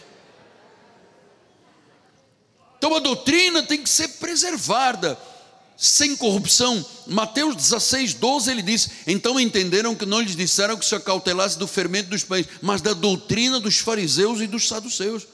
[2.88, 5.20] Então a doutrina tem que ser preservada,
[5.76, 6.86] sem corrupção.
[7.06, 11.68] Mateus 16, 12 ele diz: Então entenderam que não lhes disseram que se acautelasse do
[11.68, 15.24] fermento dos pães, mas da doutrina dos fariseus e dos saduceus.
[15.24, 15.28] O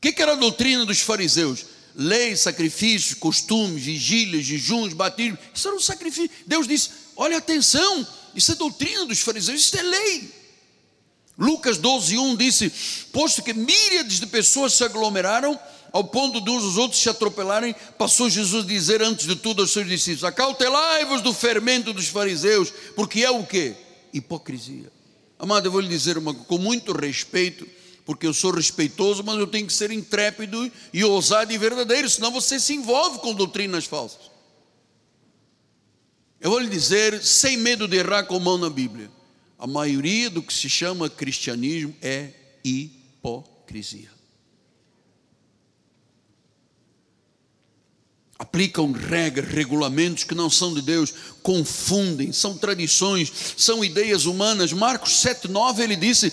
[0.00, 1.66] que, que era a doutrina dos fariseus?
[1.96, 5.40] Leis, sacrifícios, costumes, vigílias, jejuns, batismos.
[5.52, 6.30] Isso era um sacrifício.
[6.46, 8.06] Deus disse: Olha, atenção,
[8.36, 10.40] isso é doutrina dos fariseus, isso é lei.
[11.36, 12.72] Lucas 12, 1 disse:
[13.12, 15.58] Posto que míriades de pessoas se aglomeraram,
[15.92, 19.62] ao ponto de uns os outros se atropelarem, passou Jesus a dizer antes de tudo
[19.62, 23.74] aos seus discípulos: Acautelai-vos do fermento dos fariseus, porque é o que?
[24.12, 24.92] Hipocrisia.
[25.38, 27.66] Amado, eu vou lhe dizer uma com muito respeito,
[28.04, 32.30] porque eu sou respeitoso, mas eu tenho que ser intrépido e ousado e verdadeiro, senão
[32.30, 34.30] você se envolve com doutrinas falsas.
[36.40, 39.10] Eu vou lhe dizer, sem medo de errar com mão na Bíblia.
[39.58, 42.30] a maioria do que se chama cristianismo é
[42.64, 44.19] hipocrisia.
[48.40, 51.12] Aplicam regras, regulamentos que não são de Deus,
[51.42, 54.72] confundem, são tradições, são ideias humanas.
[54.72, 56.32] Marcos 7,9 ele disse: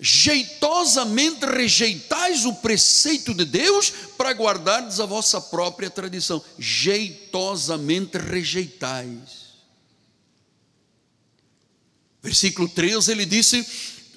[0.00, 6.42] jeitosamente rejeitais o preceito de Deus para guardardes a vossa própria tradição.
[6.58, 9.44] Jeitosamente rejeitais.
[12.22, 13.66] Versículo 13 ele disse: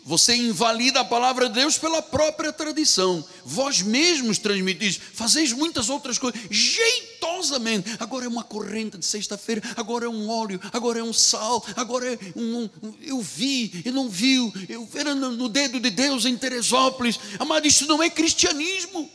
[0.07, 3.21] você invalida a palavra de Deus pela própria tradição.
[3.43, 7.89] Vós mesmos transmitis, fazeis muitas outras coisas, jeitosamente.
[7.99, 12.13] Agora é uma corrente de sexta-feira, agora é um óleo, agora é um sal, agora
[12.13, 12.69] é um.
[12.81, 17.19] um eu vi, eu não viu, eu era no dedo de Deus em Teresópolis.
[17.37, 19.11] Amado, isso não é cristianismo.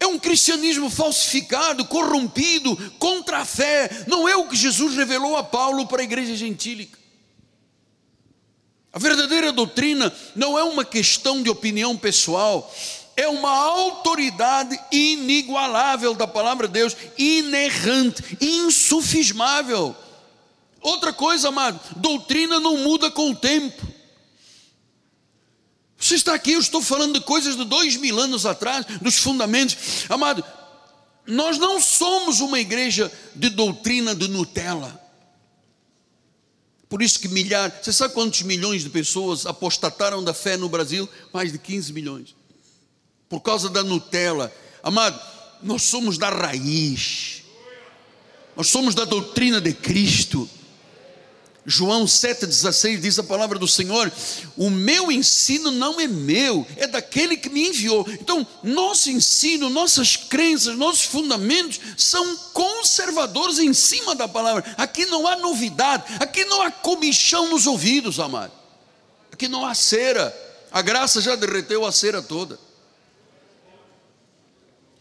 [0.00, 3.90] É um cristianismo falsificado, corrompido, contra a fé.
[4.06, 7.03] Não é o que Jesus revelou a Paulo para a igreja gentílica.
[8.94, 12.72] A verdadeira doutrina não é uma questão de opinião pessoal,
[13.16, 19.96] é uma autoridade inigualável da palavra de Deus, inerrante, insufismável.
[20.80, 23.84] Outra coisa, amado, doutrina não muda com o tempo.
[25.98, 29.76] Você está aqui, eu estou falando de coisas de dois mil anos atrás, dos fundamentos.
[30.08, 30.44] Amado,
[31.26, 35.03] nós não somos uma igreja de doutrina de Nutella.
[36.94, 41.08] Por isso que milhares, você sabe quantos milhões de pessoas apostataram da fé no Brasil?
[41.32, 42.36] Mais de 15 milhões.
[43.28, 44.54] Por causa da Nutella.
[44.80, 45.20] Amado,
[45.60, 47.42] nós somos da raiz.
[48.54, 50.48] Nós somos da doutrina de Cristo.
[51.66, 54.12] João 7,16 diz a palavra do Senhor:
[54.56, 58.06] O meu ensino não é meu, é daquele que me enviou.
[58.08, 64.74] Então, nosso ensino, nossas crenças, nossos fundamentos são conservadores em cima da palavra.
[64.76, 68.52] Aqui não há novidade, aqui não há comichão nos ouvidos, amado.
[69.32, 70.36] Aqui não há cera,
[70.70, 72.58] a graça já derreteu a cera toda.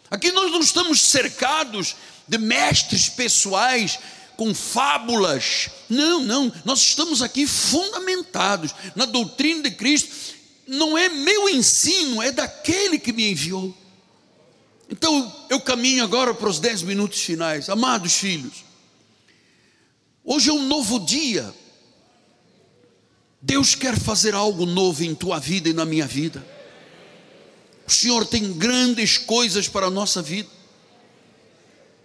[0.10, 1.96] Aqui nós não estamos cercados
[2.26, 4.00] de mestres pessoais
[4.38, 5.70] com fábulas.
[5.90, 10.36] Não, não, nós estamos aqui fundamentados na doutrina de Cristo.
[10.68, 13.76] Não é meu ensino, é daquele que me enviou.
[14.90, 17.70] Então eu caminho agora para os dez minutos finais.
[17.70, 18.64] Amados filhos,
[20.24, 21.54] hoje é um novo dia.
[23.42, 26.46] Deus quer fazer algo novo em tua vida e na minha vida.
[27.86, 30.50] O Senhor tem grandes coisas para a nossa vida.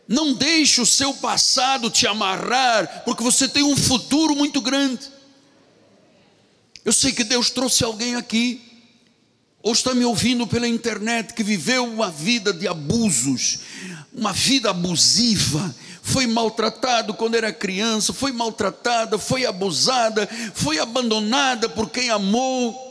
[0.08, 5.06] Não deixe o seu passado te amarrar, porque você tem um futuro muito grande.
[6.82, 8.62] Eu sei que Deus trouxe alguém aqui,
[9.62, 13.58] ou está me ouvindo pela internet, que viveu uma vida de abusos,
[14.10, 21.90] uma vida abusiva, foi maltratado quando era criança, foi maltratada, foi abusada, foi abandonada por
[21.90, 22.88] quem amou,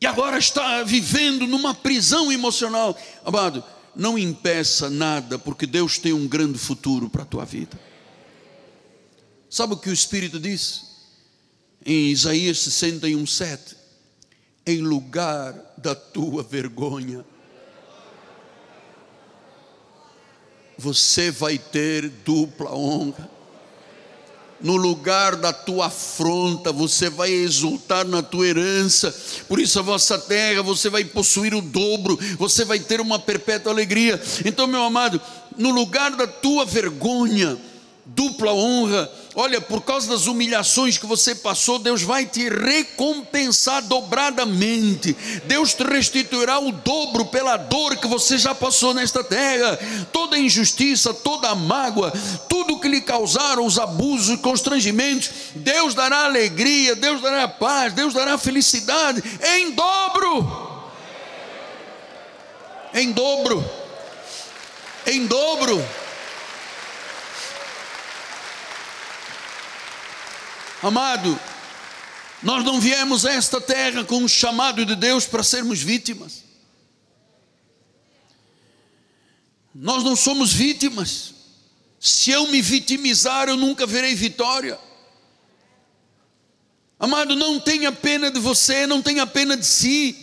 [0.00, 2.96] e agora está vivendo numa prisão emocional.
[3.24, 3.62] Amado,
[4.00, 7.78] não impeça nada, porque Deus tem um grande futuro para a tua vida.
[9.50, 10.86] Sabe o que o Espírito diz?
[11.84, 13.76] Em Isaías 61, 7:
[14.66, 17.26] Em lugar da tua vergonha,
[20.78, 23.30] você vai ter dupla honra
[24.62, 29.14] no lugar da tua afronta, você vai exultar na tua herança,
[29.48, 33.72] por isso a vossa terra você vai possuir o dobro, você vai ter uma perpétua
[33.72, 34.20] alegria.
[34.44, 35.20] Então, meu amado,
[35.56, 37.58] no lugar da tua vergonha,
[38.14, 45.16] dupla honra, olha, por causa das humilhações que você passou, Deus vai te recompensar dobradamente.
[45.44, 49.78] Deus te restituirá o dobro pela dor que você já passou nesta terra.
[50.12, 52.12] Toda injustiça, toda mágoa,
[52.48, 58.12] tudo que lhe causaram os abusos e constrangimentos, Deus dará alegria, Deus dará paz, Deus
[58.12, 59.22] dará felicidade
[59.56, 60.70] em dobro.
[62.92, 63.64] Em dobro.
[65.06, 65.99] Em dobro.
[70.82, 71.38] Amado,
[72.42, 76.42] nós não viemos a esta terra com o chamado de Deus para sermos vítimas.
[79.74, 81.34] Nós não somos vítimas.
[82.00, 84.78] Se eu me vitimizar, eu nunca verei vitória.
[86.98, 90.16] Amado, não tenha pena de você, não tenha pena de si.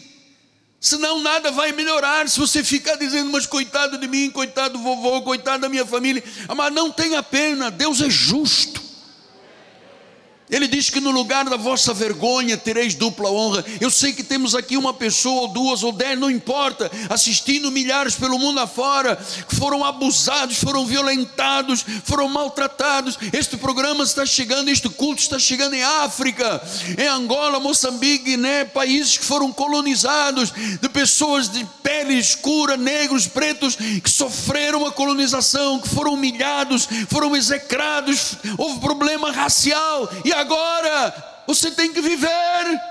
[0.80, 5.22] Senão nada vai melhorar se você ficar dizendo, mas coitado de mim, coitado do vovô,
[5.22, 6.24] coitado da minha família.
[6.47, 8.87] Amado, não tenha pena, Deus é justo.
[10.50, 13.66] Ele diz que no lugar da vossa vergonha tereis dupla honra.
[13.82, 18.16] Eu sei que temos aqui uma pessoa, ou duas, ou dez, não importa, assistindo milhares
[18.16, 19.18] pelo mundo afora,
[19.48, 23.20] que foram abusados, foram violentados, foram maltratados.
[23.34, 26.62] Este programa está chegando, este culto está chegando em África,
[26.98, 33.76] em Angola, Moçambique, Guiné, países que foram colonizados, de pessoas de pele escura, negros, pretos,
[33.76, 40.10] que sofreram a colonização, que foram humilhados, foram execrados, houve problema racial.
[40.24, 42.82] E agora você tem que viver.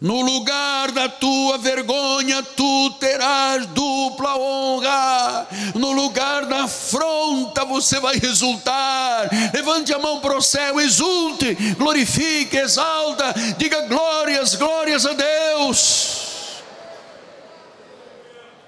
[0.00, 5.48] No lugar da tua vergonha, tu terás dupla honra.
[5.74, 9.30] No lugar da afronta, você vai resultar.
[9.54, 16.62] Levante a mão para o céu, exulte, glorifique, exalta, diga glórias, glórias a Deus.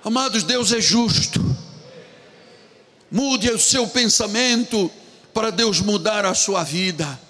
[0.02, 1.44] Amados, Deus é justo.
[3.10, 4.90] Mude o seu pensamento
[5.36, 7.20] para Deus mudar a sua vida.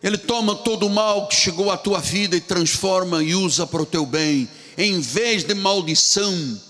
[0.00, 3.82] Ele toma todo o mal que chegou à tua vida e transforma e usa para
[3.82, 4.48] o teu bem.
[4.78, 6.60] Em vez de maldição,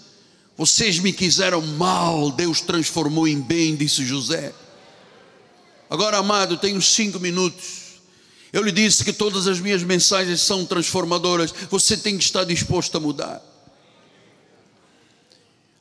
[0.56, 4.54] vocês me quiseram mal, Deus transformou em bem, disse José.
[5.90, 8.00] Agora, amado, tenho cinco minutos.
[8.54, 11.52] Eu lhe disse que todas as minhas mensagens são transformadoras.
[11.68, 13.42] Você tem que estar disposto a mudar.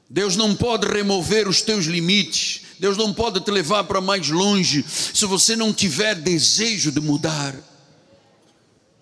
[0.10, 4.86] Deus não pode remover os teus limites, Deus não pode te levar para mais longe
[4.88, 7.56] se você não tiver desejo de mudar.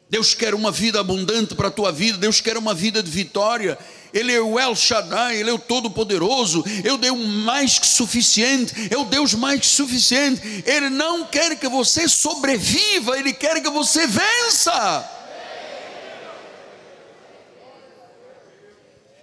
[0.09, 3.77] Deus quer uma vida abundante para a tua vida, Deus quer uma vida de vitória.
[4.13, 8.89] Ele é o El Shaddai, Ele é o Todo-Poderoso, é o Deus mais que suficiente,
[8.91, 10.63] é o Deus mais que suficiente.
[10.67, 15.09] Ele não quer que você sobreviva, Ele quer que você vença.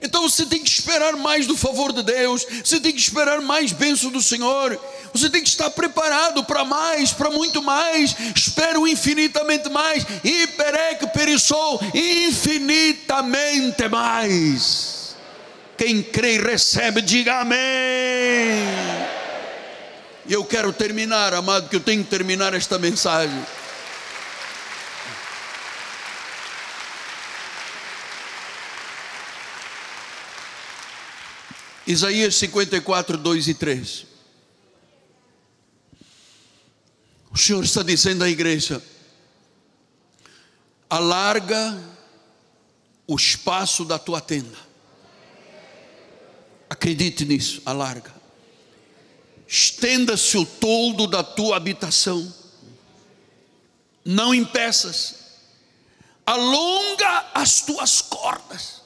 [0.02, 3.70] Então você tem que esperar mais do favor de Deus, você tem que esperar mais
[3.70, 4.80] bênção do Senhor,
[5.12, 11.78] você tem que estar preparado para mais, para muito mais, espero infinitamente mais, hiperec perissou,
[11.92, 15.14] infinitamente mais.
[15.76, 17.58] Quem crê e recebe, diga amém.
[20.26, 23.42] E eu quero terminar, amado, que eu tenho que terminar esta mensagem.
[31.90, 34.06] Isaías 54, 2 e 3.
[37.32, 38.80] O Senhor está dizendo à igreja:
[40.88, 41.76] alarga
[43.08, 44.56] o espaço da tua tenda.
[46.68, 48.14] Acredite nisso, alarga.
[49.48, 52.32] Estenda-se o toldo da tua habitação.
[54.04, 55.16] Não impeças.
[56.24, 58.79] Alonga as tuas cordas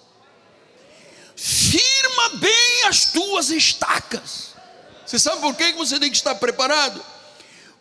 [1.45, 4.55] firma bem as tuas estacas.
[5.05, 7.05] Você sabe por que você tem que estar preparado?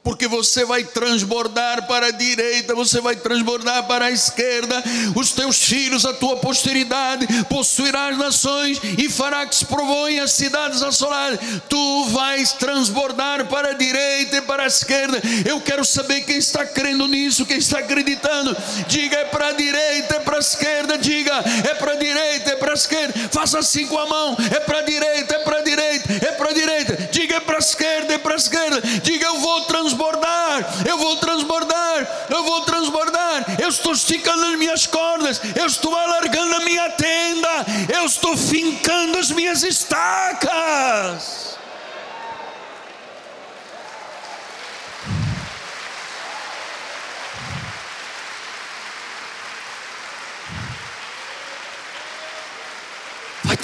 [0.04, 4.84] Porque você vai transbordar para a direita, você vai transbordar para a esquerda,
[5.16, 10.34] os teus filhos, a tua posteridade, possuirá as nações e fará que se provoem as
[10.34, 11.40] cidades assoladas.
[11.70, 15.22] Tu vais transbordar para a direita e para a esquerda.
[15.46, 18.56] Eu quero saber quem está crendo nisso, quem está acreditando.
[18.88, 20.98] Diga é para a direita, é para a esquerda.
[20.98, 21.34] Diga
[21.70, 23.14] é para a direita, é para a esquerda.
[23.32, 26.50] Faça assim com a mão: é para a direita, é para a direita, é para
[26.50, 27.10] a direita.
[27.12, 28.82] Diga é para a esquerda, é para a esquerda.
[29.02, 33.56] Diga eu vou transbordar transbordar, eu vou transbordar, eu vou transbordar.
[33.60, 39.18] Eu estou esticando as minhas cordas, eu estou alargando a minha tenda, eu estou fincando
[39.18, 41.54] as minhas estacas.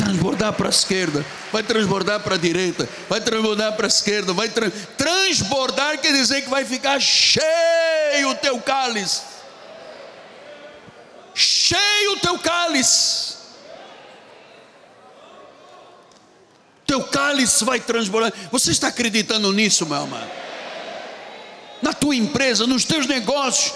[0.09, 4.49] Transbordar para a esquerda, vai transbordar para a direita, vai transbordar para a esquerda, vai
[4.49, 9.21] tra transbordar quer dizer que vai ficar cheio o teu cálice.
[11.33, 13.37] Cheio o teu cálice.
[16.85, 18.33] Teu cálice vai transbordar.
[18.51, 20.29] Você está acreditando nisso, meu amado?
[21.81, 23.73] Na tua empresa, nos teus negócios,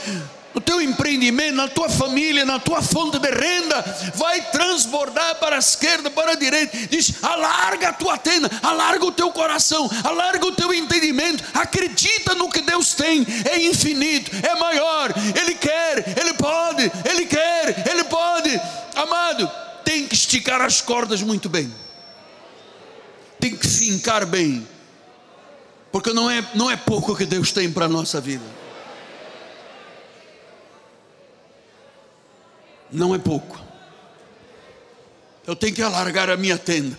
[0.53, 3.81] no teu empreendimento, na tua família, na tua fonte de renda,
[4.15, 6.77] vai transbordar para a esquerda, para a direita.
[6.89, 11.43] Diz: alarga a tua tenda, alarga o teu coração, alarga o teu entendimento.
[11.53, 15.11] Acredita no que Deus tem, é infinito, é maior.
[15.35, 18.61] Ele quer, Ele pode, Ele quer, Ele pode.
[18.95, 19.49] Amado,
[19.84, 21.73] tem que esticar as cordas muito bem,
[23.39, 24.67] tem que fincar bem,
[25.91, 28.62] porque não é, não é pouco que Deus tem para a nossa vida.
[32.94, 33.60] Não é pouco.
[35.45, 36.98] Eu tenho que alargar a minha tenda.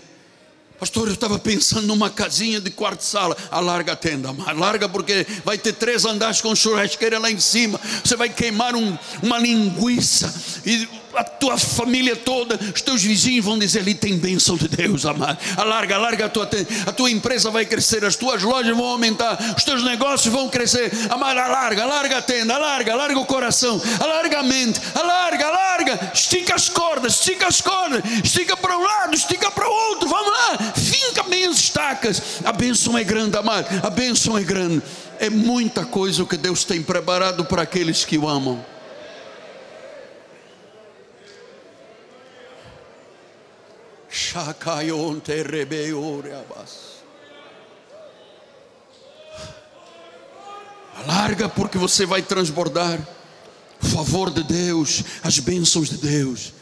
[0.79, 3.37] Pastor, eu estava pensando numa casinha de quarto-sala.
[3.51, 7.81] Alarga a tenda, alarga porque vai ter três andares com churrasqueira lá em cima.
[8.05, 10.35] Você vai queimar um, uma linguiça
[10.67, 15.07] e a tua família toda, os teus vizinhos vão dizer: ali tem bênção de Deus,
[15.07, 15.39] amado.
[15.57, 16.49] Alarga, alarga a tua.
[16.87, 20.91] A tua empresa vai crescer, as tuas lojas vão aumentar, os teus negócios vão crescer.
[21.11, 26.11] Amado, alarga, alarga a tenda, alarga, alarga o coração, alarga a mente, alarga, alarga.
[26.15, 30.09] Estica as cordas, estica as cordas, estica para um lado, estica para o outro.
[30.09, 32.23] Vamos lá, finca bem as estacas.
[32.45, 33.67] A bênção é grande, amado.
[33.83, 34.83] A bênção é grande.
[35.19, 38.74] É muita coisa o que Deus tem preparado para aqueles que o amam.
[50.95, 53.01] Alarga porque você vai transbordar
[53.83, 56.53] o favor de Deus, as bênçãos de Deus.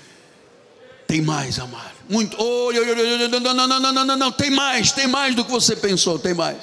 [1.07, 1.93] Tem mais, amado.
[2.09, 2.37] Muito.
[2.41, 5.45] Oh, oh, oh, não, não, não, não, não, não, não, tem mais, tem mais do
[5.45, 6.57] que você pensou, tem mais.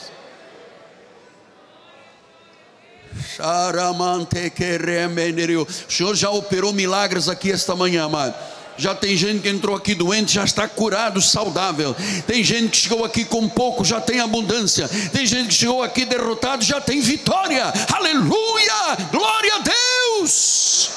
[5.87, 8.35] O Senhor já operou milagres aqui esta manhã, amado.
[8.79, 11.93] Já tem gente que entrou aqui doente, já está curado, saudável.
[12.25, 14.87] Tem gente que chegou aqui com pouco, já tem abundância.
[15.11, 17.65] Tem gente que chegou aqui derrotado, já tem vitória.
[17.93, 18.97] Aleluia!
[19.11, 20.91] Glória a Deus!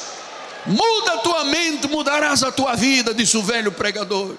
[0.64, 4.36] Muda a tua mente, mudarás a tua vida, disse o velho pregador.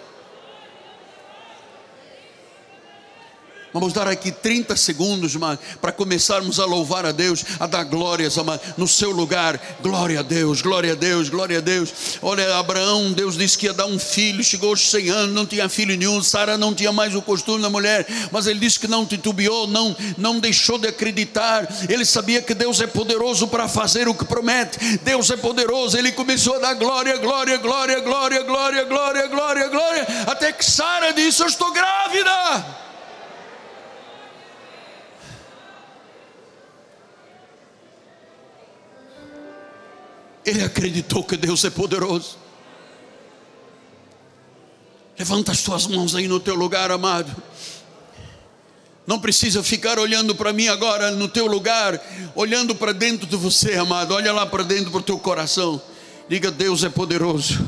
[3.74, 5.34] Vamos dar aqui 30 segundos,
[5.82, 9.60] para começarmos a louvar a Deus, a dar glórias, amado, no seu lugar.
[9.82, 11.92] Glória a Deus, glória a Deus, glória a Deus.
[12.22, 15.68] Olha, Abraão, Deus disse que ia dar um filho, chegou aos 100 anos, não tinha
[15.68, 16.22] filho nenhum.
[16.22, 19.96] Sara não tinha mais o costume da mulher, mas ele disse que não titubeou, não,
[20.20, 21.68] não deixou de acreditar.
[21.90, 24.98] Ele sabia que Deus é poderoso para fazer o que promete.
[25.00, 25.98] Deus é poderoso.
[25.98, 31.12] Ele começou a dar glória, glória, glória, glória, glória, glória, glória, glória, até que Sara
[31.12, 32.83] disse: Eu estou grávida.
[40.46, 42.38] Ele acreditou que Deus é poderoso.
[45.18, 47.34] Levanta as tuas mãos aí no teu lugar, amado.
[49.06, 52.02] Não precisa ficar olhando para mim agora no teu lugar,
[52.36, 54.14] olhando para dentro de você, amado.
[54.14, 55.82] Olha lá para dentro para o teu coração.
[56.30, 57.64] Diga: Deus é poderoso.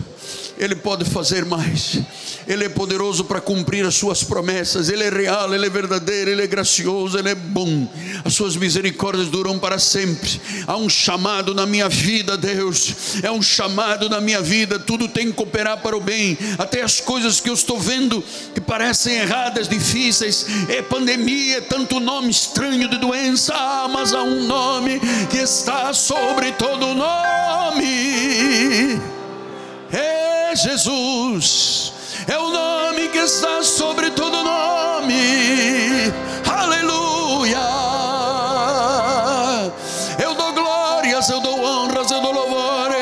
[0.57, 1.99] Ele pode fazer mais.
[2.47, 4.87] Ele é poderoso para cumprir as suas promessas.
[4.89, 7.87] Ele é real, ele é verdadeiro, ele é gracioso, ele é bom.
[8.23, 10.39] As suas misericórdias duram para sempre.
[10.67, 13.21] Há um chamado na minha vida, Deus.
[13.23, 14.79] É um chamado na minha vida.
[14.79, 16.37] Tudo tem que cooperar para o bem.
[16.57, 18.23] Até as coisas que eu estou vendo
[18.53, 20.45] que parecem erradas, difíceis.
[20.69, 23.53] É pandemia, é tanto nome estranho de doença.
[23.55, 27.85] Ah, mas há um nome que está sobre todo nome.
[29.95, 31.93] É Jesus
[32.27, 36.11] é o nome que está sobre todo nome.
[36.47, 37.59] Aleluia.
[40.17, 42.95] Eu dou glórias, eu dou honras, eu dou louvores.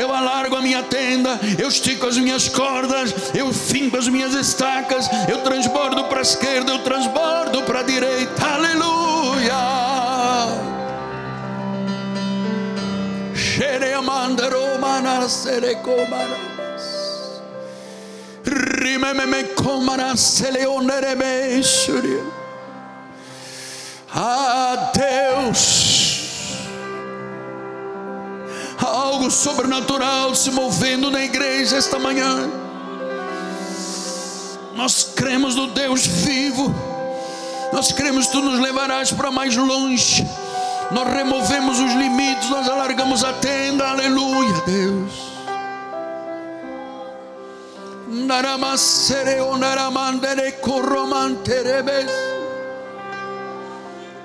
[0.00, 5.08] Eu alargo a minha tenda, eu estico as minhas cordas, eu finco as minhas estacas,
[5.28, 8.41] eu transbordo para a esquerda, eu transbordo para a direita.
[15.28, 16.36] Xereamandaromana serecomana.
[24.14, 26.58] Ah, Deus,
[28.78, 32.50] algo sobrenatural se movendo na igreja esta manhã.
[34.74, 36.74] Nós cremos no Deus vivo,
[37.72, 40.26] nós cremos que tu nos levarás para mais longe.
[40.92, 45.32] Nós removemos os limites, nós alargamos a tenda, aleluia, Deus.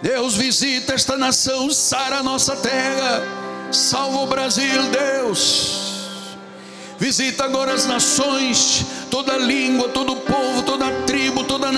[0.01, 3.23] Deus visita esta nação, sara a nossa terra,
[3.71, 5.87] salva o Brasil, Deus.
[6.99, 10.56] Visita agora as nações, toda língua, todo povo,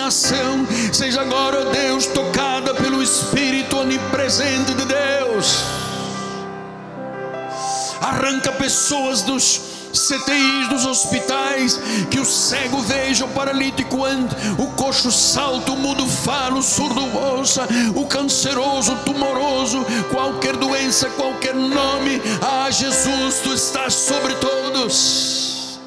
[0.10, 0.66] nação.
[0.92, 5.64] Seja agora, Deus, tocada pelo Espírito onipresente de Deus.
[8.02, 9.62] Arranca pessoas dos
[9.94, 11.80] CTIs dos hospitais,
[12.10, 17.02] que o cego veja, o paralítico ande, o coxo salta, o mudo fala, o surdo
[17.16, 25.80] ouça, o canceroso, o tumoroso, qualquer doença, qualquer nome, ah Jesus, tu estás sobre todos.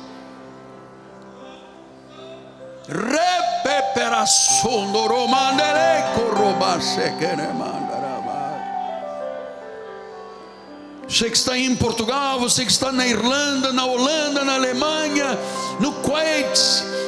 [2.89, 3.32] Repeperação
[11.09, 15.39] Você que está em Portugal, você que está na Irlanda, na Holanda, na Alemanha,
[15.79, 16.59] no Kuwait,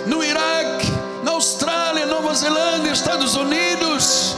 [0.06, 0.86] no Iraque,
[1.22, 4.36] na Austrália Nova Zelândia, Estados Unidos.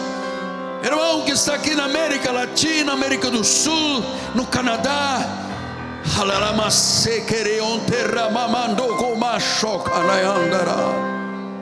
[0.85, 4.05] Irmão que está aqui na América Latina, América do Sul,
[4.37, 5.19] no Canadá.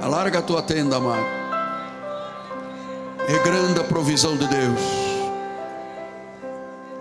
[0.04, 1.24] Alarga a tua tenda, amado.
[3.26, 4.80] É grande a provisão de Deus.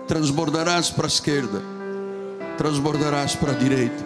[0.08, 1.60] Transbordarás para a esquerda,
[2.56, 4.02] transbordarás para a direita.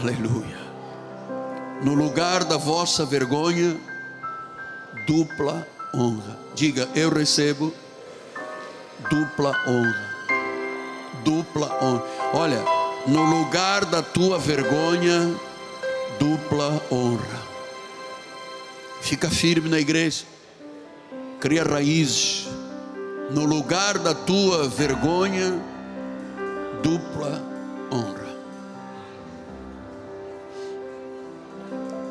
[0.00, 0.56] Aleluia.
[1.82, 3.76] No lugar da vossa vergonha,
[5.06, 6.38] dupla honra.
[6.54, 7.74] Diga, eu recebo
[9.10, 10.14] dupla honra.
[11.22, 12.02] Dupla honra.
[12.32, 12.64] Olha,
[13.06, 15.38] no lugar da tua vergonha,
[16.22, 17.42] dupla honra.
[19.00, 20.24] Fica firme na igreja.
[21.40, 22.46] Cria raízes.
[23.32, 25.60] No lugar da tua vergonha,
[26.80, 27.42] dupla
[27.90, 28.30] honra.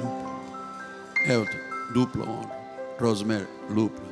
[0.02, 1.34] Dupla.
[1.34, 1.60] Elton,
[1.94, 2.56] dupla honra.
[3.00, 4.12] Rosemary, dupla.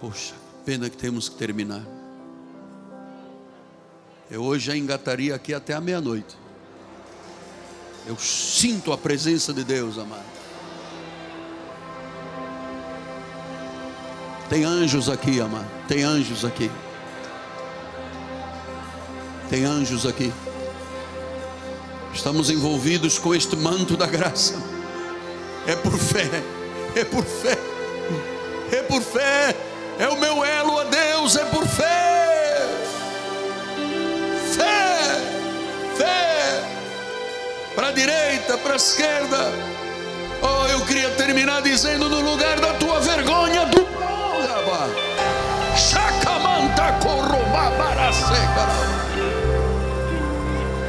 [0.00, 0.34] Poxa,
[0.64, 1.93] pena que temos que terminar.
[4.34, 6.36] Eu hoje já engataria aqui até a meia-noite.
[8.04, 10.24] Eu sinto a presença de Deus, amado.
[14.50, 15.70] Tem anjos aqui, amado.
[15.86, 16.68] Tem anjos aqui.
[19.48, 20.32] Tem anjos aqui.
[22.12, 24.60] Estamos envolvidos com este manto da graça.
[25.64, 26.28] É por fé.
[26.96, 27.56] É por fé.
[28.72, 29.56] É por fé.
[29.96, 31.36] É o meu elo a Deus.
[31.36, 32.13] É por fé.
[37.94, 39.52] Direita, para a esquerda.
[40.42, 43.84] Oh, eu queria terminar dizendo: no lugar da tua vergonha, do
[45.76, 46.98] Chacamanta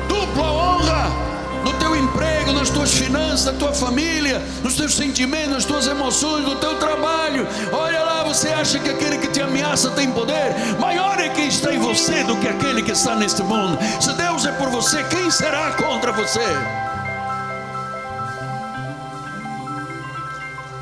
[0.08, 1.26] dupla honra
[1.64, 6.46] no teu emprego, nas tuas finanças, na tua família, nos teus sentimentos, nas tuas emoções,
[6.46, 7.48] no teu trabalho.
[7.72, 10.54] Olha lá, você acha que aquele que te ameaça tem poder?
[10.80, 13.80] Maior é quem está em você do que aquele que está neste mundo.
[14.00, 16.85] Se Deus é por você, quem será contra você?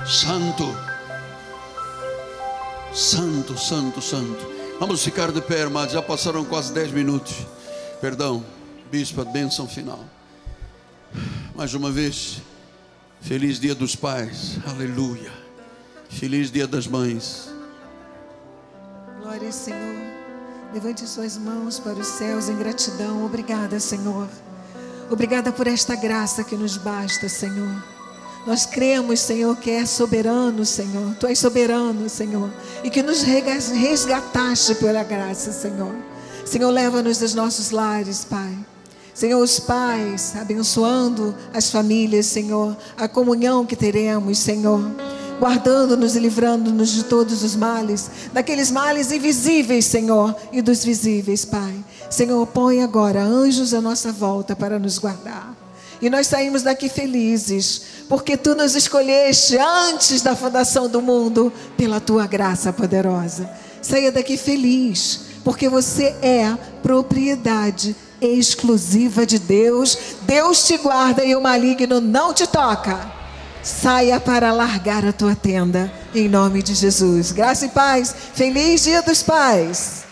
[0.06, 0.76] Santo,
[2.94, 4.54] Santo, Santo, Santo.
[4.80, 5.92] Vamos ficar de pé, irmãos.
[5.92, 7.46] Já passaram quase 10 minutos.
[8.02, 8.44] Perdão
[8.94, 10.06] bispo, bênção final.
[11.56, 12.44] Mais uma vez,
[13.22, 15.32] feliz dia dos pais, aleluia.
[16.10, 17.50] Feliz dia das mães.
[19.20, 19.96] Glória ao Senhor.
[20.72, 23.26] Levante suas mãos para os céus em gratidão.
[23.26, 24.30] Obrigada, Senhor.
[25.10, 27.93] Obrigada por esta graça que nos basta, Senhor.
[28.46, 31.16] Nós cremos, Senhor, que é soberano, Senhor.
[31.20, 32.50] Tu és soberano, Senhor.
[32.84, 35.96] E que nos resgataste pela graça, Senhor.
[36.46, 38.54] Senhor, leva-nos dos nossos lares, Pai.
[39.14, 44.82] Senhor, os pais, abençoando as famílias, Senhor, a comunhão que teremos, Senhor,
[45.40, 51.76] guardando-nos e livrando-nos de todos os males, daqueles males invisíveis, Senhor, e dos visíveis, Pai.
[52.10, 55.63] Senhor, põe agora anjos à nossa volta para nos guardar.
[56.04, 62.02] E nós saímos daqui felizes, porque tu nos escolheste antes da fundação do mundo, pela
[62.02, 63.50] tua graça poderosa.
[63.82, 69.98] Saia daqui feliz, porque você é propriedade exclusiva de Deus.
[70.24, 73.00] Deus te guarda e o maligno não te toca.
[73.64, 77.32] Saia para largar a tua tenda, em nome de Jesus.
[77.32, 78.14] Graça e paz.
[78.34, 80.03] Feliz Dia dos Pais.